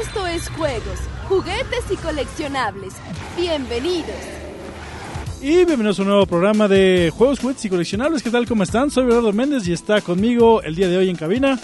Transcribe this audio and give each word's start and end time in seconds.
Esto 0.00 0.26
es 0.26 0.48
juegos, 0.48 0.98
juguetes 1.28 1.84
y 1.90 1.96
coleccionables. 1.96 2.94
Bienvenidos. 3.36 4.16
Y 5.42 5.66
bienvenidos 5.66 5.98
a 5.98 6.02
un 6.02 6.08
nuevo 6.08 6.26
programa 6.26 6.66
de 6.66 7.12
Juegos, 7.14 7.40
Juguetes 7.40 7.66
y 7.66 7.68
Coleccionables. 7.68 8.22
¿Qué 8.22 8.30
tal? 8.30 8.46
¿Cómo 8.46 8.62
están? 8.62 8.90
Soy 8.90 9.04
Bernardo 9.04 9.32
Méndez 9.34 9.68
y 9.68 9.72
está 9.72 10.00
conmigo 10.00 10.62
el 10.62 10.74
día 10.76 10.88
de 10.88 10.96
hoy 10.96 11.10
en 11.10 11.16
cabina. 11.16 11.60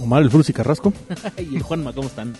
Omar 0.00 0.22
el 0.22 0.30
Frus 0.30 0.48
y 0.50 0.52
Carrasco. 0.52 0.92
y 1.38 1.54
el 1.54 1.62
Juanma, 1.62 1.92
¿cómo 1.92 2.08
están? 2.08 2.34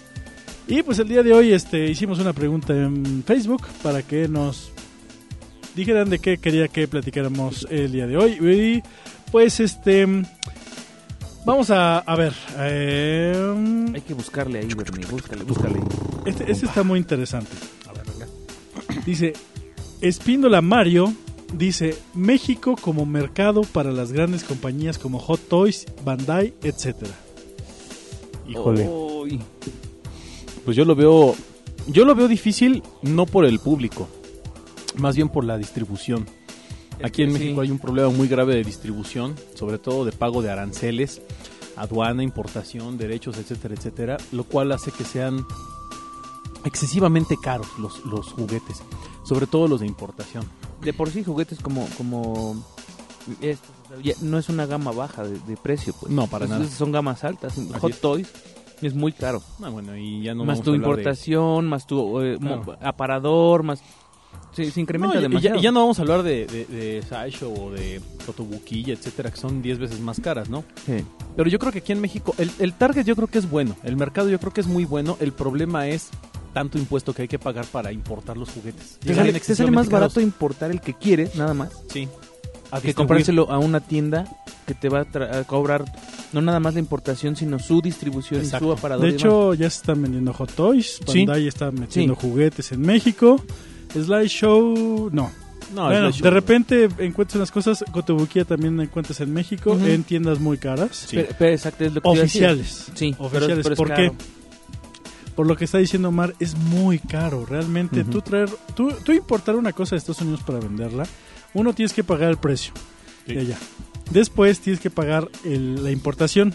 Y 0.67 0.83
pues 0.83 0.99
el 0.99 1.07
día 1.07 1.23
de 1.23 1.33
hoy 1.33 1.53
este, 1.53 1.87
hicimos 1.87 2.19
una 2.19 2.33
pregunta 2.33 2.73
en 2.73 3.23
Facebook 3.25 3.67
para 3.85 4.03
que 4.03 4.27
nos 4.27 4.73
dijeran 5.77 6.11
de 6.11 6.19
qué 6.19 6.39
quería 6.39 6.67
que 6.67 6.89
platicáramos 6.89 7.69
el 7.71 7.93
día 7.93 8.09
de 8.09 8.17
hoy. 8.17 8.33
Y 8.33 8.83
pues 9.31 9.61
este... 9.61 10.09
Vamos 11.45 11.71
a, 11.71 11.99
a 11.99 12.17
ver. 12.17 12.35
eh, 12.59 13.91
Hay 13.95 14.01
que 14.03 14.15
buscarle 14.15 14.61
ahí, 14.61 14.69
Bernie, 14.77 15.07
búscale, 15.07 15.45
búscale. 15.45 15.81
este, 16.27 16.51
este 16.51 16.67
está 16.67 16.83
muy 16.83 16.99
interesante. 16.99 17.51
Dice, 19.07 19.33
Espíndola 20.01 20.61
Mario 20.61 21.13
dice, 21.55 21.97
México 22.15 22.77
como 22.81 23.07
mercado 23.07 23.63
para 23.63 23.91
las 23.91 24.13
grandes 24.13 24.45
compañías 24.45 24.99
como 24.99 25.19
Hot 25.19 25.41
Toys, 25.49 25.87
Bandai, 26.05 26.55
etcétera. 26.63 27.13
Híjole. 28.47 28.89
Pues 30.65 30.77
yo 30.77 30.85
lo 30.85 30.95
veo. 30.95 31.35
Yo 31.87 32.05
lo 32.05 32.15
veo 32.15 32.29
difícil 32.29 32.83
no 33.03 33.25
por 33.27 33.47
el 33.47 33.59
público, 33.59 34.07
más 34.99 35.17
bien 35.17 35.29
por 35.31 35.45
la 35.45 35.57
distribución. 35.57 36.27
Es 37.01 37.07
Aquí 37.07 37.23
en 37.23 37.33
México 37.33 37.61
sí. 37.63 37.67
hay 37.67 37.71
un 37.73 37.79
problema 37.79 38.09
muy 38.11 38.29
grave 38.29 38.55
de 38.55 38.63
distribución, 38.65 39.35
sobre 39.55 39.79
todo 39.79 40.05
de 40.05 40.13
pago 40.13 40.43
de 40.43 40.51
aranceles, 40.51 41.21
aduana, 41.77 42.23
importación, 42.23 42.99
derechos, 42.99 43.37
etcétera, 43.39 43.75
etcétera, 43.75 44.17
lo 44.33 44.45
cual 44.45 44.71
hace 44.73 44.93
que 44.93 45.05
sean 45.05 45.45
excesivamente 46.65 47.37
caros 47.43 47.69
los, 47.79 48.05
los 48.05 48.27
juguetes, 48.33 48.83
sobre 49.25 49.47
todo 49.47 49.67
los 49.69 49.81
de 49.81 49.87
importación. 49.87 50.45
De 50.83 50.93
por 50.93 51.11
sí, 51.11 51.25
juguetes 51.25 51.59
como, 51.61 51.87
como 51.97 52.63
estos, 53.41 53.71
o 53.85 53.89
sea, 53.89 54.01
ya 54.03 54.15
no 54.23 54.39
es 54.39 54.49
una 54.49 54.67
gama 54.67 54.93
baja 54.93 55.25
de, 55.25 55.39
de 55.41 55.57
precio, 55.57 55.95
pues. 55.99 56.13
No, 56.13 56.27
para 56.27 56.47
nada. 56.47 56.67
Son 56.69 56.93
gamas 56.93 57.25
altas. 57.25 57.55
Hot 57.81 57.91
es. 57.93 58.01
Toys 58.01 58.29
es 58.83 58.95
muy 58.95 59.13
caro. 59.13 59.43
Ah, 59.63 59.69
bueno, 59.69 59.97
y 59.97 60.23
ya 60.23 60.35
no 60.35 60.45
más 60.45 60.63
tu 60.63 60.71
de- 60.73 60.79
importación, 60.79 61.67
más 61.67 61.87
tu 61.87 62.21
eh, 62.21 62.39
Claro. 62.41 62.77
aparador, 62.83 63.63
más... 63.63 63.83
Se, 64.53 64.69
se 64.71 64.81
incrementa 64.81 65.15
No, 65.15 65.21
y- 65.21 65.23
y, 65.23 65.23
ya, 65.23 65.29
demasiado. 65.29 65.59
y 65.59 65.63
ya 65.63 65.71
no 65.73 65.81
vamos 65.81 65.99
a 66.01 66.03
hablar 66.03 66.23
de, 66.25 66.45
de, 66.47 66.65
de 66.65 67.03
Sideshow 67.09 67.67
o 67.67 67.71
de 67.71 68.01
Cotobuquilla, 68.27 68.93
etcétera, 68.95 69.31
que 69.31 69.37
son 69.37 69.63
10 69.63 69.79
veces 69.79 70.01
más 70.01 70.19
caras, 70.21 70.49
¿no? 70.51 70.65
Sí. 70.87 71.05
Pero 71.37 71.49
yo 71.49 71.59
creo 71.61 71.71
que 71.73 71.79
aquí 71.79 71.93
en 71.93 72.01
México, 72.01 72.35
el, 72.37 72.51
el 72.59 72.73
target 72.75 73.05
yo 73.05 73.15
creo 73.15 73.29
que 73.29 73.39
es 73.39 73.49
bueno, 73.49 73.77
el 73.85 73.97
mercado 73.97 74.29
yo 74.29 74.41
creo 74.41 74.53
que 74.53 74.61
es 74.61 74.67
muy 74.67 74.85
bueno, 74.85 75.17
el 75.21 75.33
problema 75.33 75.87
es 75.87 76.09
tanto 76.53 76.79
impuesto 76.79 77.15
que 77.15 77.23
hay 77.23 77.29
que 77.29 77.39
pagar 77.39 77.65
para 77.67 77.93
importar 77.93 78.37
los 78.37 78.51
juguetes. 78.51 78.99
Te 78.99 79.15
sale, 79.15 79.33
te 79.39 79.55
sale 79.55 79.71
más 79.71 79.89
barato 79.89 80.21
importar 80.21 80.73
el 80.73 80.81
que 80.81 80.95
quieres, 80.95 81.37
nada 81.37 81.55
más, 81.55 81.71
Sí. 81.89 82.09
A 82.73 82.81
que 82.81 82.95
comprárselo 82.95 83.51
a 83.51 83.59
una 83.59 83.81
tienda 83.81 84.27
que 84.65 84.75
te 84.75 84.89
va 84.89 85.01
a, 85.01 85.05
tra- 85.05 85.35
a 85.41 85.45
cobrar 85.45 85.85
no 86.33 86.41
nada 86.41 86.61
más 86.61 86.75
la 86.75 86.81
importación, 86.81 87.35
sino 87.35 87.59
su 87.59 87.81
distribución 87.81 88.43
y 88.43 88.47
su 88.47 88.71
aparador. 88.71 89.05
De 89.07 89.11
hecho, 89.13 89.55
ya 89.55 89.69
se 89.69 89.79
están 89.81 90.01
vendiendo 90.03 90.33
Hot 90.35 90.53
Toys, 90.55 91.01
Sí. 91.07 91.25
Bandai 91.27 91.49
está 91.49 91.73
metiendo 91.73 92.15
Sí. 92.15 92.21
juguetes 92.21 92.71
en 92.71 92.83
México, 92.83 93.43
Slideshow, 93.95 95.11
no. 95.13 95.31
No, 95.75 95.85
bueno, 95.87 96.11
de 96.11 96.31
repente 96.31 96.89
encuentras 96.99 97.37
unas 97.37 97.53
cosas, 97.53 97.85
Cotobuquilla 97.93 98.45
también 98.45 98.81
encuentras 98.81 99.21
en 99.21 99.33
México, 99.33 99.79
en 99.81 100.03
tiendas 100.03 100.41
muy 100.41 100.59
caras. 100.59 100.97
Sí. 101.09 101.17
Pero, 101.17 101.29
pero 101.39 101.53
exacto, 101.53 101.85
es 101.85 101.95
lo 101.95 102.01
que. 102.01 102.09
Oficiales. 102.09 102.87
Sí, 102.95 103.15
Oficiales. 103.19 103.61
pero 103.63 103.77
¿Por 103.77 103.95
qué? 103.95 104.11
Por 105.37 105.47
lo 105.47 105.57
que 105.57 105.65
está 105.67 105.79
diciendo 105.79 106.09
Omar, 106.09 106.35
es 106.41 106.57
muy 106.57 106.99
caro. 106.99 107.47
Realmente, 107.47 108.03
tú 108.03 108.21
traer, 108.21 108.51
tú, 108.75 108.91
tú 109.05 109.13
importar 109.13 109.55
una 109.55 109.73
cosa 109.73 109.95
de 109.95 109.99
Estados 109.99 110.21
Unidos 110.23 110.43
para 110.43 110.59
venderla, 110.59 111.05
uno 111.55 111.73
tienes 111.73 111.93
que 111.93 112.03
pagar 112.03 112.31
el 112.31 112.37
precio 112.39 112.73
Sí. 113.27 113.35
de 113.35 113.41
allá. 113.41 113.57
Después 114.11 114.59
tienes 114.59 114.81
que 114.81 114.91
pagar 114.91 115.29
el- 115.45 115.85
la 115.85 115.93
importación. 115.93 116.53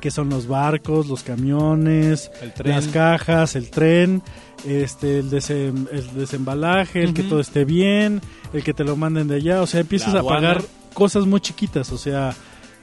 Que 0.00 0.10
son 0.10 0.28
los 0.30 0.46
barcos, 0.46 1.06
los 1.08 1.22
camiones, 1.22 2.30
las 2.64 2.88
cajas, 2.88 3.56
el 3.56 3.70
tren, 3.70 4.22
este, 4.66 5.18
el, 5.20 5.30
desem- 5.30 5.88
el 5.92 6.14
desembalaje, 6.14 7.02
el 7.02 7.14
que 7.14 7.22
todo 7.22 7.40
esté 7.40 7.64
bien, 7.64 8.20
el 8.52 8.62
que 8.64 8.74
te 8.74 8.84
lo 8.84 8.96
manden 8.96 9.28
de 9.28 9.36
allá. 9.36 9.62
O 9.62 9.66
sea, 9.66 9.80
empiezas 9.80 10.14
a 10.14 10.22
pagar 10.22 10.62
cosas 10.94 11.26
muy 11.26 11.40
chiquitas. 11.40 11.92
O 11.92 11.98
sea, 11.98 12.34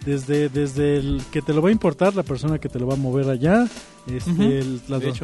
desde, 0.05 0.49
desde 0.49 0.97
el 0.97 1.21
que 1.31 1.41
te 1.41 1.53
lo 1.53 1.61
va 1.61 1.69
a 1.69 1.71
importar, 1.71 2.15
la 2.15 2.23
persona 2.23 2.59
que 2.59 2.69
te 2.69 2.79
lo 2.79 2.87
va 2.87 2.93
a 2.93 2.97
mover 2.97 3.29
allá, 3.29 3.67
este, 4.07 4.59
el- 4.59 4.81
la 4.87 4.99
De 4.99 5.09
hecho. 5.09 5.23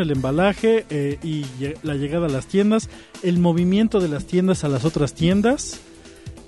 el 0.00 0.10
embalaje 0.10 0.86
eh, 0.90 1.18
y 1.22 1.44
la 1.82 1.94
llegada 1.96 2.26
a 2.26 2.30
las 2.30 2.46
tiendas, 2.46 2.88
el 3.22 3.38
movimiento 3.38 4.00
de 4.00 4.08
las 4.08 4.24
tiendas 4.26 4.64
a 4.64 4.68
las 4.68 4.84
otras 4.84 5.12
tiendas. 5.14 5.80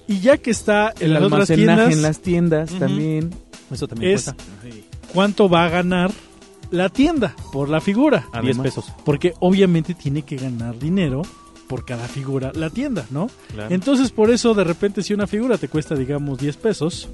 Y 0.06 0.20
ya 0.20 0.36
que 0.36 0.50
está 0.50 0.92
en 1.00 1.06
El 1.06 1.14
las 1.14 1.22
otras 1.22 1.50
almacenaje 1.50 1.76
tiendas, 1.78 1.92
en 1.96 2.02
las 2.02 2.20
tiendas 2.20 2.70
también. 2.78 3.30
Eso 3.70 3.88
también 3.88 4.12
Es- 4.12 4.24
cuesta. 4.24 4.44
¿Cuánto 5.14 5.48
va 5.48 5.64
a 5.64 5.68
ganar 5.70 6.10
la 6.70 6.88
tienda 6.90 7.34
por 7.52 7.68
la 7.70 7.80
figura? 7.80 8.26
10 8.32 8.44
Además. 8.44 8.64
pesos. 8.64 8.92
Porque 9.04 9.32
obviamente 9.40 9.94
tiene 9.94 10.22
que 10.22 10.36
ganar 10.36 10.78
dinero 10.78 11.22
por 11.68 11.84
cada 11.86 12.06
figura 12.08 12.52
la 12.54 12.68
tienda, 12.68 13.06
¿no? 13.10 13.30
Claro. 13.54 13.74
Entonces 13.74 14.10
por 14.10 14.30
eso 14.30 14.52
de 14.52 14.64
repente 14.64 15.02
si 15.02 15.14
una 15.14 15.26
figura 15.26 15.56
te 15.56 15.68
cuesta 15.68 15.94
digamos 15.94 16.38
10 16.38 16.56
pesos. 16.58 17.08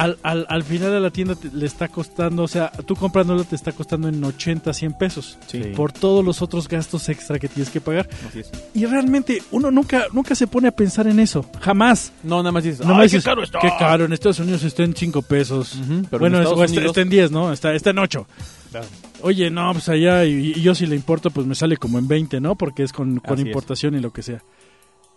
Al, 0.00 0.18
al, 0.22 0.46
al 0.48 0.62
final 0.64 0.94
a 0.96 1.00
la 1.00 1.10
tienda 1.10 1.34
te- 1.34 1.50
le 1.52 1.66
está 1.66 1.88
costando, 1.88 2.42
o 2.42 2.48
sea, 2.48 2.70
tú 2.70 2.96
comprándola 2.96 3.44
te 3.44 3.54
está 3.56 3.72
costando 3.72 4.08
en 4.08 4.22
80, 4.24 4.72
100 4.72 4.92
pesos. 4.98 5.38
Sí. 5.46 5.60
Por 5.76 5.92
todos 5.92 6.24
los 6.24 6.42
otros 6.42 6.66
gastos 6.68 7.08
extra 7.08 7.38
que 7.38 7.48
tienes 7.48 7.70
que 7.70 7.80
pagar. 7.80 8.08
Así 8.28 8.40
es. 8.40 8.50
Y 8.74 8.86
realmente 8.86 9.42
uno 9.50 9.70
nunca 9.70 10.06
nunca 10.12 10.34
se 10.34 10.46
pone 10.46 10.68
a 10.68 10.72
pensar 10.72 11.06
en 11.06 11.20
eso. 11.20 11.44
Jamás. 11.60 12.12
No, 12.22 12.38
nada 12.38 12.52
más 12.52 12.64
dices, 12.64 12.80
No 12.80 12.92
¡ay, 12.92 12.98
me 12.98 13.02
qué 13.02 13.04
dices, 13.04 13.24
caro 13.24 13.42
está! 13.42 13.58
Qué 13.60 13.70
caro, 13.78 14.04
en 14.04 14.12
Estados 14.12 14.38
Unidos 14.40 14.62
está 14.64 14.82
en 14.84 14.94
5 14.96 15.22
pesos. 15.22 15.78
Pero 16.10 16.20
bueno, 16.20 16.38
en 16.38 16.42
es- 16.44 16.50
está, 16.50 16.64
Unidos- 16.64 16.84
está 16.86 17.00
en 17.02 17.08
10, 17.10 17.30
¿no? 17.30 17.52
Está, 17.52 17.74
está 17.74 17.90
en 17.90 17.98
8. 17.98 18.26
Claro. 18.70 18.86
Oye, 19.22 19.50
no, 19.50 19.72
pues 19.72 19.88
allá, 19.90 20.24
y, 20.24 20.52
y 20.56 20.62
yo 20.62 20.74
si 20.74 20.86
le 20.86 20.96
importo, 20.96 21.30
pues 21.30 21.46
me 21.46 21.54
sale 21.54 21.76
como 21.76 21.98
en 21.98 22.08
20, 22.08 22.40
¿no? 22.40 22.54
Porque 22.56 22.82
es 22.84 22.92
con, 22.92 23.18
con 23.18 23.38
es. 23.38 23.44
importación 23.46 23.94
y 23.96 24.00
lo 24.00 24.12
que 24.12 24.22
sea. 24.22 24.42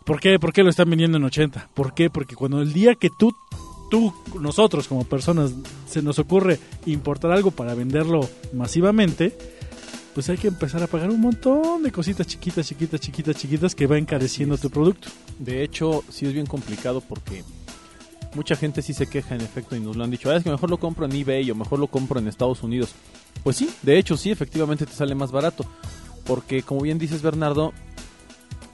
¿Por 0.04 0.20
qué? 0.20 0.38
¿Por 0.40 0.52
qué 0.52 0.64
lo 0.64 0.70
están 0.70 0.90
vendiendo 0.90 1.18
en 1.18 1.24
80? 1.24 1.70
¿Por 1.74 1.94
qué? 1.94 2.10
Porque 2.10 2.36
cuando 2.36 2.62
el 2.62 2.74
día 2.74 2.96
que 2.96 3.10
tú, 3.10 3.34
tú, 3.90 4.14
nosotros 4.40 4.88
como 4.88 5.04
personas, 5.04 5.54
se 5.88 6.02
nos 6.02 6.20
ocurre 6.20 6.60
importar 6.86 7.32
algo 7.32 7.52
para 7.52 7.76
venderlo 7.76 8.28
masivamente, 8.54 9.38
pues 10.14 10.30
hay 10.30 10.38
que 10.38 10.48
empezar 10.48 10.84
a 10.84 10.88
pagar 10.88 11.10
un 11.10 11.22
montón 11.22 11.84
de 11.84 11.92
cositas 11.92 12.28
chiquitas, 12.28 12.68
chiquitas, 12.68 13.00
chiquitas, 13.02 13.36
chiquitas 13.36 13.76
que 13.76 13.88
va 13.88 13.98
encareciendo 13.98 14.58
tu 14.58 14.70
producto. 14.70 15.10
De 15.40 15.64
hecho, 15.64 16.04
sí 16.10 16.26
es 16.26 16.34
bien 16.34 16.46
complicado 16.46 17.02
porque 17.02 17.44
mucha 18.36 18.56
gente 18.56 18.82
sí 18.82 18.94
se 18.94 19.08
queja 19.08 19.36
en 19.36 19.42
efecto 19.42 19.76
y 19.76 19.80
nos 19.80 19.96
lo 19.96 20.04
han 20.04 20.12
dicho, 20.12 20.30
"Ah, 20.30 20.36
es 20.38 20.44
que 20.44 20.52
mejor 20.52 20.70
lo 20.70 20.78
compro 20.78 21.06
en 21.06 21.14
eBay 21.14 21.50
o 21.52 21.56
mejor 21.56 21.80
lo 21.80 21.88
compro 21.88 22.20
en 22.20 22.28
Estados 22.28 22.62
Unidos. 22.64 22.92
Pues 23.44 23.58
sí, 23.58 23.70
de 23.82 23.98
hecho 23.98 24.16
sí, 24.16 24.32
efectivamente 24.32 24.86
te 24.86 24.94
sale 24.94 25.16
más 25.16 25.32
barato. 25.32 25.66
Porque 26.26 26.64
como 26.64 26.82
bien 26.82 27.00
dices 27.00 27.22
Bernardo, 27.22 27.74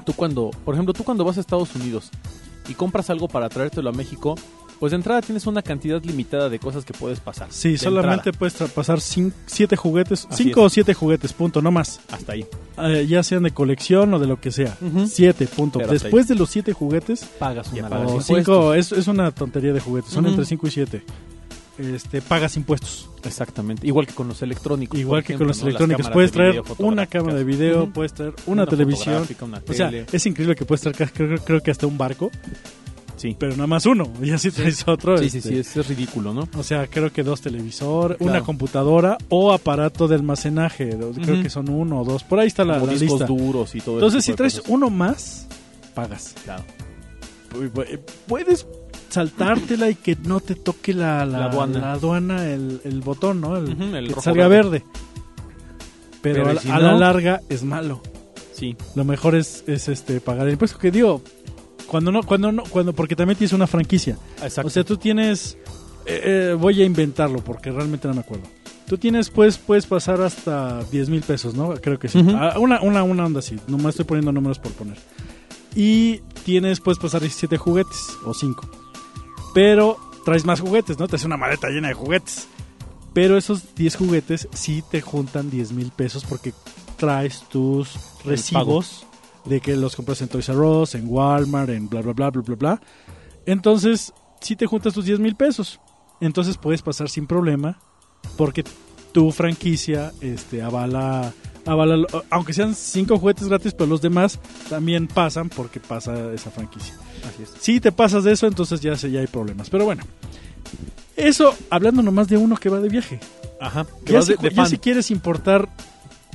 tú 0.06 0.14
cuando, 0.14 0.52
por 0.66 0.76
ejemplo, 0.76 0.94
tú 0.94 1.04
cuando 1.04 1.24
vas 1.24 1.38
a 1.38 1.42
Estados 1.42 1.76
Unidos 1.76 2.10
y 2.68 2.74
compras 2.74 3.10
algo 3.10 3.28
para 3.28 3.50
traértelo 3.50 3.90
a 3.90 3.94
México, 3.94 4.36
pues 4.80 4.92
de 4.92 4.96
entrada 4.98 5.22
tienes 5.22 5.46
una 5.46 5.62
cantidad 5.62 6.02
limitada 6.04 6.50
de 6.50 6.58
cosas 6.60 6.86
que 6.86 6.94
puedes 6.94 7.20
pasar. 7.20 7.48
Sí, 7.52 7.78
solamente 7.78 8.30
entrada, 8.30 8.38
puedes 8.38 8.72
pasar 8.72 9.00
7 9.02 9.76
juguetes, 9.76 10.28
Así 10.30 10.44
5 10.46 10.60
es. 10.62 10.66
o 10.66 10.70
7 10.70 10.94
juguetes, 10.94 11.34
punto, 11.34 11.62
no 11.62 11.72
más. 11.72 12.00
hasta 12.12 12.34
ahí. 12.34 12.46
Eh, 12.78 13.06
ya 13.08 13.22
sean 13.24 13.44
de 13.44 13.52
colección 13.52 14.14
o 14.14 14.20
de 14.20 14.28
lo 14.28 14.40
que 14.40 14.52
sea. 14.52 14.78
Ujú. 14.82 15.06
7, 15.08 15.48
punto. 15.48 15.80
Pero 15.80 15.92
hasta 15.92 16.04
Después 16.06 16.28
de 16.28 16.36
los 16.36 16.50
7 16.50 16.72
juguetes, 16.74 17.26
Pagas 17.40 17.72
una 17.74 17.90
pagas 17.90 17.92
lana. 17.92 18.06
o 18.06 18.20
impuestos. 18.22 18.38
5, 18.46 18.74
es, 18.76 18.92
es 18.94 19.08
una 19.08 19.32
tontería 19.32 19.74
de 19.74 19.80
juguetes, 19.82 20.12
son 20.12 20.26
entre 20.28 20.46
5 20.46 20.68
y 20.68 20.72
7. 20.72 21.04
Este, 21.80 22.22
pagas 22.22 22.58
impuestos. 22.58 23.10
Exactamente. 23.24 23.88
Igual 23.88 24.06
que 24.06 24.14
con 24.14 24.28
los 24.28 24.42
electrónicos. 24.42 25.00
Igual 25.00 25.24
que 25.24 25.34
ejemplo, 25.34 25.46
con 25.46 25.48
los 25.48 25.62
electrónicos. 25.62 26.10
Puedes 26.10 26.32
de 26.32 26.36
traer 26.38 26.64
una 26.78 27.06
cámara 27.08 27.36
de 27.36 27.44
video, 27.46 27.90
puedes 27.90 28.14
traer 28.14 28.34
una, 28.48 28.66
televisión. 28.66 29.26
una 29.42 29.62
O 29.68 29.74
sea, 29.74 29.90
es 29.90 30.26
increíble 30.26 30.56
que 30.56 30.66
puedes 30.66 30.82
traer, 30.82 31.12
creo, 31.12 31.38
creo 31.40 31.62
que 31.62 31.72
hasta 31.72 31.88
un 31.88 31.98
barco, 31.98 32.32
sí. 33.20 33.36
pero 33.38 33.52
nada 33.52 33.68
más 33.68 33.86
uno. 33.86 34.12
Y 34.24 34.32
así 34.32 34.50
traes 34.50 34.88
otro. 34.88 35.18
Sí, 35.20 35.30
sí, 35.30 35.38
este, 35.38 35.50
sí, 35.50 35.58
es, 35.60 35.78
es 35.78 35.88
ridículo, 35.88 36.34
¿no? 36.34 36.48
O 36.58 36.64
sea, 36.64 36.88
creo 36.88 37.12
que 37.14 37.22
dos 37.24 37.42
televisores, 37.42 38.18
Claro. 38.18 38.32
una 38.32 38.42
computadora 38.42 39.18
o 39.30 39.52
aparato 39.54 40.08
de 40.08 40.16
almacenaje. 40.16 40.98
Creo 41.22 41.44
que 41.44 41.50
son 41.50 41.70
uno 41.70 42.02
o 42.02 42.04
dos. 42.06 42.24
Por 42.24 42.40
ahí 42.40 42.48
está 42.48 42.66
la, 42.66 42.76
Como 42.80 42.88
la 42.88 42.94
discos 42.94 43.20
lista. 43.20 43.26
duros 43.26 43.76
y 43.76 43.82
todo 43.82 43.96
Entonces, 43.96 44.26
si 44.26 44.34
traes 44.34 44.56
cosas. 44.56 44.72
uno 44.72 44.90
más, 44.90 45.48
pagas. 45.94 46.34
Claro. 46.44 46.64
Puedes 48.28 48.66
saltártela 49.10 49.90
y 49.90 49.96
que 49.96 50.16
no 50.24 50.40
te 50.40 50.56
toque 50.56 50.94
la, 50.94 51.26
la, 51.26 51.40
La 51.40 51.46
aduana. 51.46 51.80
la 51.80 51.92
aduana, 51.94 52.46
el, 52.46 52.80
el 52.84 53.02
botón, 53.02 53.42
¿no? 53.42 53.58
El, 53.58 53.76
que 53.76 54.10
rojo 54.10 54.22
salga 54.22 54.48
verde. 54.48 54.70
verde. 54.70 54.86
Pero, 56.22 56.44
Pero, 56.44 56.50
a, 56.50 56.54
¿y 56.54 56.58
si 56.60 56.70
a 56.70 56.80
la 56.80 56.94
larga 56.94 57.42
es 57.50 57.64
malo. 57.64 58.02
Sí. 58.54 58.76
Lo 58.96 59.04
mejor 59.06 59.36
es, 59.36 59.64
es 59.68 59.88
este 59.88 60.20
pagar 60.22 60.46
el 60.48 60.54
impuesto 60.54 60.78
que 60.78 60.92
digo. 60.92 61.22
Cuando 61.90 62.12
no, 62.12 62.24
cuando 62.24 62.52
no, 62.52 62.64
cuando 62.64 62.94
porque 62.94 63.16
también 63.16 63.38
tienes 63.38 63.54
una 63.54 63.68
franquicia. 63.68 64.18
Exacto. 64.44 64.68
O 64.68 64.70
sea, 64.70 64.84
tú 64.84 64.98
tienes 64.98 65.58
eh, 66.10 66.22
eh, 66.24 66.54
voy 66.54 66.82
a 66.82 66.86
inventarlo 66.86 67.44
porque 67.44 67.72
realmente 67.72 68.08
no 68.08 68.16
me 68.16 68.22
acuerdo. 68.22 68.46
Tú 68.88 68.98
tienes, 68.98 69.30
pues, 69.30 69.60
puedes 69.60 69.86
pasar 69.86 70.20
hasta 70.22 70.84
10 70.86 71.10
mil 71.10 71.22
pesos, 71.22 71.54
¿no? 71.54 71.76
Creo 71.76 72.00
que 72.00 72.08
sí. 72.08 72.26
Ah, 72.34 72.56
una, 72.58 72.82
una, 72.82 73.04
una 73.04 73.26
onda 73.26 73.40
así. 73.40 73.58
Nomás 73.68 73.92
estoy 73.92 74.06
poniendo 74.06 74.32
números 74.32 74.58
por 74.58 74.72
poner. 74.72 74.98
Y 75.76 76.22
tienes, 76.44 76.80
puedes 76.80 76.98
pasar 76.98 77.22
17 77.22 77.58
juguetes 77.58 78.10
o 78.26 78.34
5. 78.34 78.68
Pero 79.54 80.00
traes 80.26 80.44
más 80.46 80.62
juguetes, 80.62 80.98
¿no? 80.98 81.08
Te 81.08 81.18
hace 81.18 81.28
una 81.28 81.38
maleta 81.38 81.70
llena 81.70 81.90
de 81.90 81.94
juguetes. 81.94 82.48
Pero 83.14 83.38
esos 83.38 83.76
10 83.76 83.96
juguetes 83.96 84.48
sí 84.52 84.84
te 84.90 85.02
juntan 85.02 85.52
10 85.52 85.74
mil 85.74 85.92
pesos 85.92 86.26
porque 86.26 86.54
traes 86.98 87.44
tus 87.50 87.94
recibos 88.26 89.06
de 89.46 89.62
que 89.62 89.76
los 89.76 89.96
compras 89.96 90.22
en 90.22 90.28
Toys 90.28 90.50
R 90.50 90.60
Us, 90.60 90.96
en 90.96 91.08
Walmart, 91.08 91.70
en 91.70 91.90
bla, 91.90 92.02
bla, 92.02 92.14
bla, 92.14 92.30
bla, 92.30 92.42
bla, 92.42 92.56
bla. 92.56 92.82
Entonces, 93.46 94.14
sí 94.42 94.56
te 94.56 94.66
juntas 94.66 94.94
tus 94.94 95.06
10 95.06 95.20
mil 95.20 95.36
pesos. 95.36 95.80
Entonces 96.22 96.58
puedes 96.58 96.82
pasar 96.82 97.10
sin 97.10 97.28
problema 97.28 97.80
porque 98.38 98.64
tu 99.12 99.32
franquicia 99.32 100.12
este, 100.22 100.62
avala, 100.62 101.34
avala, 101.66 102.06
aunque 102.30 102.54
sean 102.54 102.76
5 102.76 103.18
juguetes 103.18 103.48
gratis, 103.48 103.74
pero 103.74 103.90
los 103.90 104.02
demás 104.02 104.40
también 104.70 105.08
pasan 105.08 105.50
porque 105.50 105.80
pasa 105.80 106.34
esa 106.34 106.52
franquicia. 106.52 106.96
Así 107.28 107.44
es. 107.44 107.54
Si 107.60 107.80
te 107.80 107.92
pasas 107.92 108.24
de 108.24 108.34
eso, 108.34 108.48
entonces 108.48 108.82
ya, 108.82 108.94
ya 108.94 109.20
hay 109.20 109.28
problemas. 109.28 109.70
Pero 109.70 109.86
bueno, 109.86 110.04
eso 111.16 111.56
hablando 111.70 112.02
nomás 112.02 112.28
de 112.28 112.38
uno 112.38 112.58
que 112.58 112.70
va 112.70 112.80
de 112.80 112.90
viaje. 112.90 113.20
Ajá. 113.60 113.86
Ya, 114.06 114.22
si, 114.22 114.36
de, 114.36 114.50
de 114.50 114.56
ya 114.56 114.66
si 114.66 114.78
quieres 114.78 115.12
importar 115.12 115.70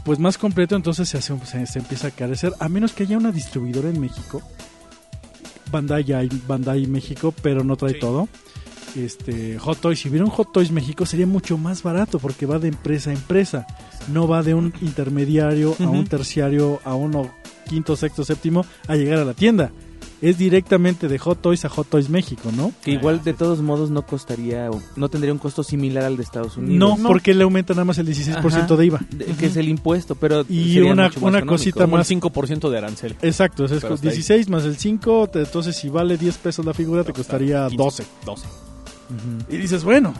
pues 0.05 0.19
más 0.19 0.39
completo, 0.39 0.77
entonces 0.77 1.09
se, 1.09 1.19
hace, 1.19 1.35
se, 1.47 1.67
se 1.67 1.79
empieza 1.79 2.09
a 2.09 2.11
carecer. 2.11 2.53
A 2.61 2.69
menos 2.69 2.93
que 2.93 3.03
haya 3.05 3.17
una 3.19 3.33
distribuidora 3.33 3.89
en 3.89 4.01
México. 4.01 4.43
Bandai 5.71 6.13
hay 6.13 6.29
Bandai 6.47 6.87
México, 6.87 7.35
pero 7.43 7.65
no 7.65 7.77
trae 7.77 7.95
Sí. 7.95 7.99
todo. 8.01 8.29
Este 8.95 9.59
Hot 9.59 9.81
Toys, 9.81 9.99
si 9.99 10.09
hubiera 10.09 10.25
un 10.25 10.31
Hot 10.31 10.53
Toys 10.53 10.71
México 10.71 11.05
sería 11.05 11.27
mucho 11.27 11.59
más 11.59 11.83
barato 11.83 12.21
porque 12.21 12.47
va 12.47 12.61
de 12.61 12.69
empresa 12.69 13.11
a 13.11 13.15
empresa. 13.15 13.67
No 14.13 14.29
va 14.29 14.43
de 14.45 14.55
un 14.55 14.73
intermediario 14.83 15.75
a 15.81 15.85
un 15.89 16.07
terciario, 16.07 16.81
a 16.85 16.95
uno 16.95 17.35
quinto, 17.69 17.97
sexto, 17.97 18.25
séptimo, 18.25 18.65
a 18.87 18.95
llegar 18.95 19.19
a 19.19 19.25
la 19.25 19.35
tienda. 19.35 19.73
Es 20.25 20.39
directamente 20.39 21.07
de 21.07 21.19
Hot 21.19 21.43
Toys 21.43 21.65
a 21.65 21.69
Hot 21.69 21.89
Toys 21.89 22.09
México, 22.09 22.51
¿no? 22.57 22.73
Que 22.83 22.93
igual 22.93 23.23
de 23.23 23.35
todos 23.35 23.61
modos 23.61 23.91
no 23.91 24.07
costaría, 24.07 24.71
o 24.71 24.81
no 24.97 25.09
tendría 25.11 25.33
un 25.33 25.39
costo 25.39 25.63
similar 25.63 26.05
al 26.05 26.17
de 26.17 26.23
Estados 26.23 26.57
Unidos. 26.57 26.99
No, 26.99 27.07
porque 27.09 27.35
le 27.35 27.45
aumenta 27.45 27.75
nada 27.75 27.85
más 27.85 27.99
el 27.99 28.07
16% 28.07 28.75
Ajá. 28.75 28.77
de 28.77 28.87
IVA. 28.87 29.01
De- 29.11 29.27
que 29.27 29.47
es 29.47 29.57
el 29.57 29.69
impuesto, 29.69 30.15
pero 30.15 30.47
Y 30.49 30.75
sería 30.75 30.93
una- 30.93 31.09
mucho 31.09 31.21
más 31.21 31.29
una 31.29 31.43
cosita 31.47 31.85
el 31.85 31.91
más. 31.91 32.07
5% 32.09 32.71
de 32.71 32.79
arancel. 32.79 33.17
Exacto, 33.21 33.65
es 33.67 33.71
Pero 33.73 33.81
con 33.83 33.93
hasta 33.95 34.09
ahí. 34.09 34.13
16 34.15 34.49
más 34.49 34.65
el 34.65 34.77
5, 34.77 35.29
te- 35.31 35.41
entonces 35.41 35.77
si 35.77 35.89
vale 35.91 36.17
10 36.17 36.39
pesos 36.39 36.65
la 36.65 36.73
figura 36.73 37.05
te 37.05 37.13
costaría 37.13 37.67
15, 37.69 37.77
12. 37.77 38.05
12. 38.25 38.47
Ujú. 38.47 39.53
Y 39.55 39.59
dices, 39.59 39.85
bueno, 39.85 40.15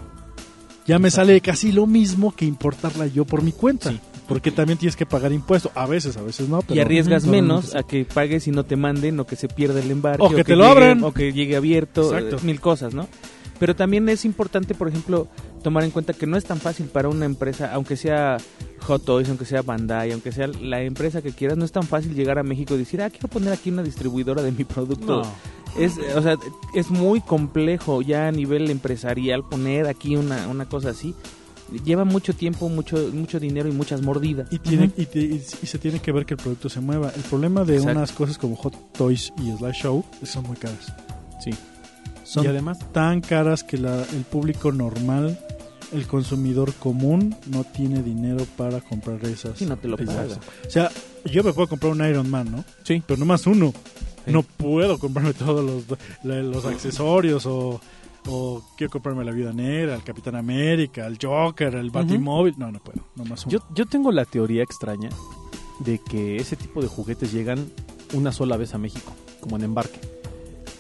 ya 0.87 0.99
me 0.99 1.11
sale 1.11 1.41
casi 1.41 1.73
lo 1.73 1.87
mismo 1.87 2.35
que 2.37 2.45
importarla 2.45 3.07
yo 3.07 3.25
por 3.25 3.43
mi 3.43 3.53
cuenta. 3.53 3.91
Sí. 3.91 4.01
Porque 4.29 4.51
también 4.51 4.79
tienes 4.79 4.97
que 4.97 5.05
pagar 5.07 5.33
impuesto. 5.33 5.71
A 5.75 5.87
veces, 5.87 6.17
a 6.17 6.23
veces 6.23 6.49
no. 6.49 6.61
Pero 6.63 6.75
y 6.77 6.81
arriesgas 6.81 7.27
menos 7.27 7.75
a 7.75 7.83
que 7.83 8.05
pagues 8.07 8.47
y 8.49 8.51
no 8.53 8.65
te 8.65 8.77
manden 8.77 9.21
o 9.21 9.27
que 9.27 9.37
se 9.37 9.49
pierda 9.49 9.81
el 9.81 9.91
embarque 9.91 10.23
O 10.25 10.31
que 10.31 10.45
te 10.45 10.57
lo 10.57 10.65
llegue- 10.65 10.71
abran. 10.73 11.05
o 11.05 11.13
que 11.13 11.33
llegue 11.33 11.57
abierto 11.57 12.03
Exacto. 12.15 12.37
eh, 12.37 12.41
mil 12.43 12.61
cosas 12.61 12.95
no 12.95 13.07
pero 13.61 13.77
también 13.77 14.09
es 14.09 14.25
importante 14.25 14.75
por 14.75 14.89
ejemplo 14.89 15.29
tomar 15.63 15.85
en 15.85 15.91
cuenta 15.93 16.13
que 16.13 16.27
no 16.27 16.37
es 16.37 16.45
tan 16.45 16.59
fácil 16.59 16.87
para 16.87 17.09
una 17.09 17.25
empresa 17.25 17.73
aunque 17.73 17.97
sea 17.97 18.39
Hot 18.81 19.05
Toys 19.05 19.29
aunque 19.29 19.45
sea 19.45 19.63
Bandai 19.63 20.11
aunque 20.11 20.33
sea 20.33 20.49
la 20.49 20.83
empresa 20.83 21.23
que 21.23 21.31
quieras 21.33 21.57
no 21.57 21.65
es 21.65 21.71
tan 21.71 21.85
fácil 21.85 22.15
llegar 22.15 22.39
a 22.39 22.43
México 22.43 22.75
y 22.75 22.79
decir 22.79 23.01
ah 23.01 23.11
quiero 23.11 23.29
poner 23.29 23.53
aquí 23.53 23.71
una 23.71 23.85
distribuidora 23.85 24.43
de 24.43 24.51
mi 24.51 24.65
producto 24.65 25.23
No. 25.23 25.33
es 25.81 25.93
o 26.17 26.21
sea 26.23 26.37
es 26.75 26.91
muy 26.91 27.21
complejo 27.21 28.03
ya 28.03 28.27
a 28.27 28.33
nivel 28.33 28.69
empresarial 28.71 29.45
poner 29.49 29.87
aquí 29.87 30.17
una, 30.17 30.49
una 30.49 30.69
cosa 30.69 30.91
así 30.91 31.15
lleva 31.85 32.05
mucho 32.05 32.35
tiempo 32.35 32.69
mucho 32.69 33.11
mucho 33.13 33.41
dinero 33.41 33.69
y 33.69 33.73
muchas 33.73 34.03
mordidas 34.03 34.49
Y, 34.53 34.59
tiene, 34.59 34.91
y, 34.97 35.07
te- 35.07 35.21
y- 35.21 35.43
y 35.63 35.67
se 35.67 35.79
tiene 35.79 35.99
que 36.01 36.13
ver 36.13 36.27
que 36.27 36.35
el 36.35 36.39
producto 36.41 36.69
se 36.69 36.81
mueva. 36.81 37.11
El 37.17 37.23
problema 37.23 37.65
de 37.65 37.77
Exacto. 37.77 37.99
unas 37.99 38.13
cosas 38.13 38.39
como 38.39 38.57
Hot 38.57 38.93
Toys 38.93 39.33
y 39.43 39.51
Slash 39.57 39.83
Show 39.83 40.05
son 40.23 40.45
muy 40.45 40.57
caras. 40.57 40.93
Sí. 41.43 41.51
Son 42.23 42.45
Y 42.45 42.49
además, 42.49 42.79
tan 42.93 43.21
caras 43.21 43.65
que 43.65 43.77
la- 43.79 44.03
el 44.03 44.23
público 44.31 44.73
normal, 44.73 45.39
el 45.93 46.07
consumidor 46.07 46.73
común, 46.75 47.37
no 47.47 47.65
tiene 47.65 48.03
dinero 48.03 48.47
para 48.57 48.81
comprar 48.81 49.25
esas. 49.27 49.59
Sí, 49.59 49.67
no 49.67 49.77
te 49.77 49.89
lo 49.89 49.97
paga. 49.97 50.27
O 50.67 50.71
sea, 50.71 50.91
yo 51.25 51.45
me 51.45 51.53
puedo 51.53 51.69
comprar 51.69 51.93
un 51.93 52.05
Iron 52.09 52.29
Man, 52.31 52.51
¿no? 52.51 52.65
sí. 52.83 53.03
Pero 53.07 53.19
nomás 53.19 53.47
uno. 53.47 53.73
Sí. 54.25 54.33
No 54.33 54.43
puedo 54.43 54.99
comprarme 54.99 55.35
todos 55.35 55.63
los, 55.65 55.99
los 56.25 56.65
accesorios 56.65 57.45
o, 57.47 57.79
o 58.27 58.63
quiero 58.77 58.91
comprarme 58.91 59.25
la 59.25 59.33
Vida 59.33 59.53
Negra, 59.53 59.95
el 59.95 60.03
Capitán 60.03 60.37
América, 60.37 61.07
el 61.07 61.19
Joker, 61.21 61.75
el 61.75 61.91
Batimóvil. 61.91 62.55
No, 62.57 62.71
no 62.71 62.79
puedo. 62.79 63.03
Nomás 63.17 63.47
uno. 63.47 63.53
Yo, 63.53 63.59
yo 63.75 63.87
tengo 63.87 64.13
la 64.13 64.25
teoría 64.25 64.63
extraña 64.63 65.11
de 65.81 65.99
que 65.99 66.37
ese 66.37 66.57
tipo 66.57 66.81
de 66.81 66.89
juguetes 66.89 67.33
llegan 67.33 67.71
una 68.13 68.33
sola 68.33 68.57
vez 68.57 68.75
a 68.75 68.79
México, 68.79 69.13
como 69.41 69.57
en 69.57 69.65
embarque. 69.65 70.01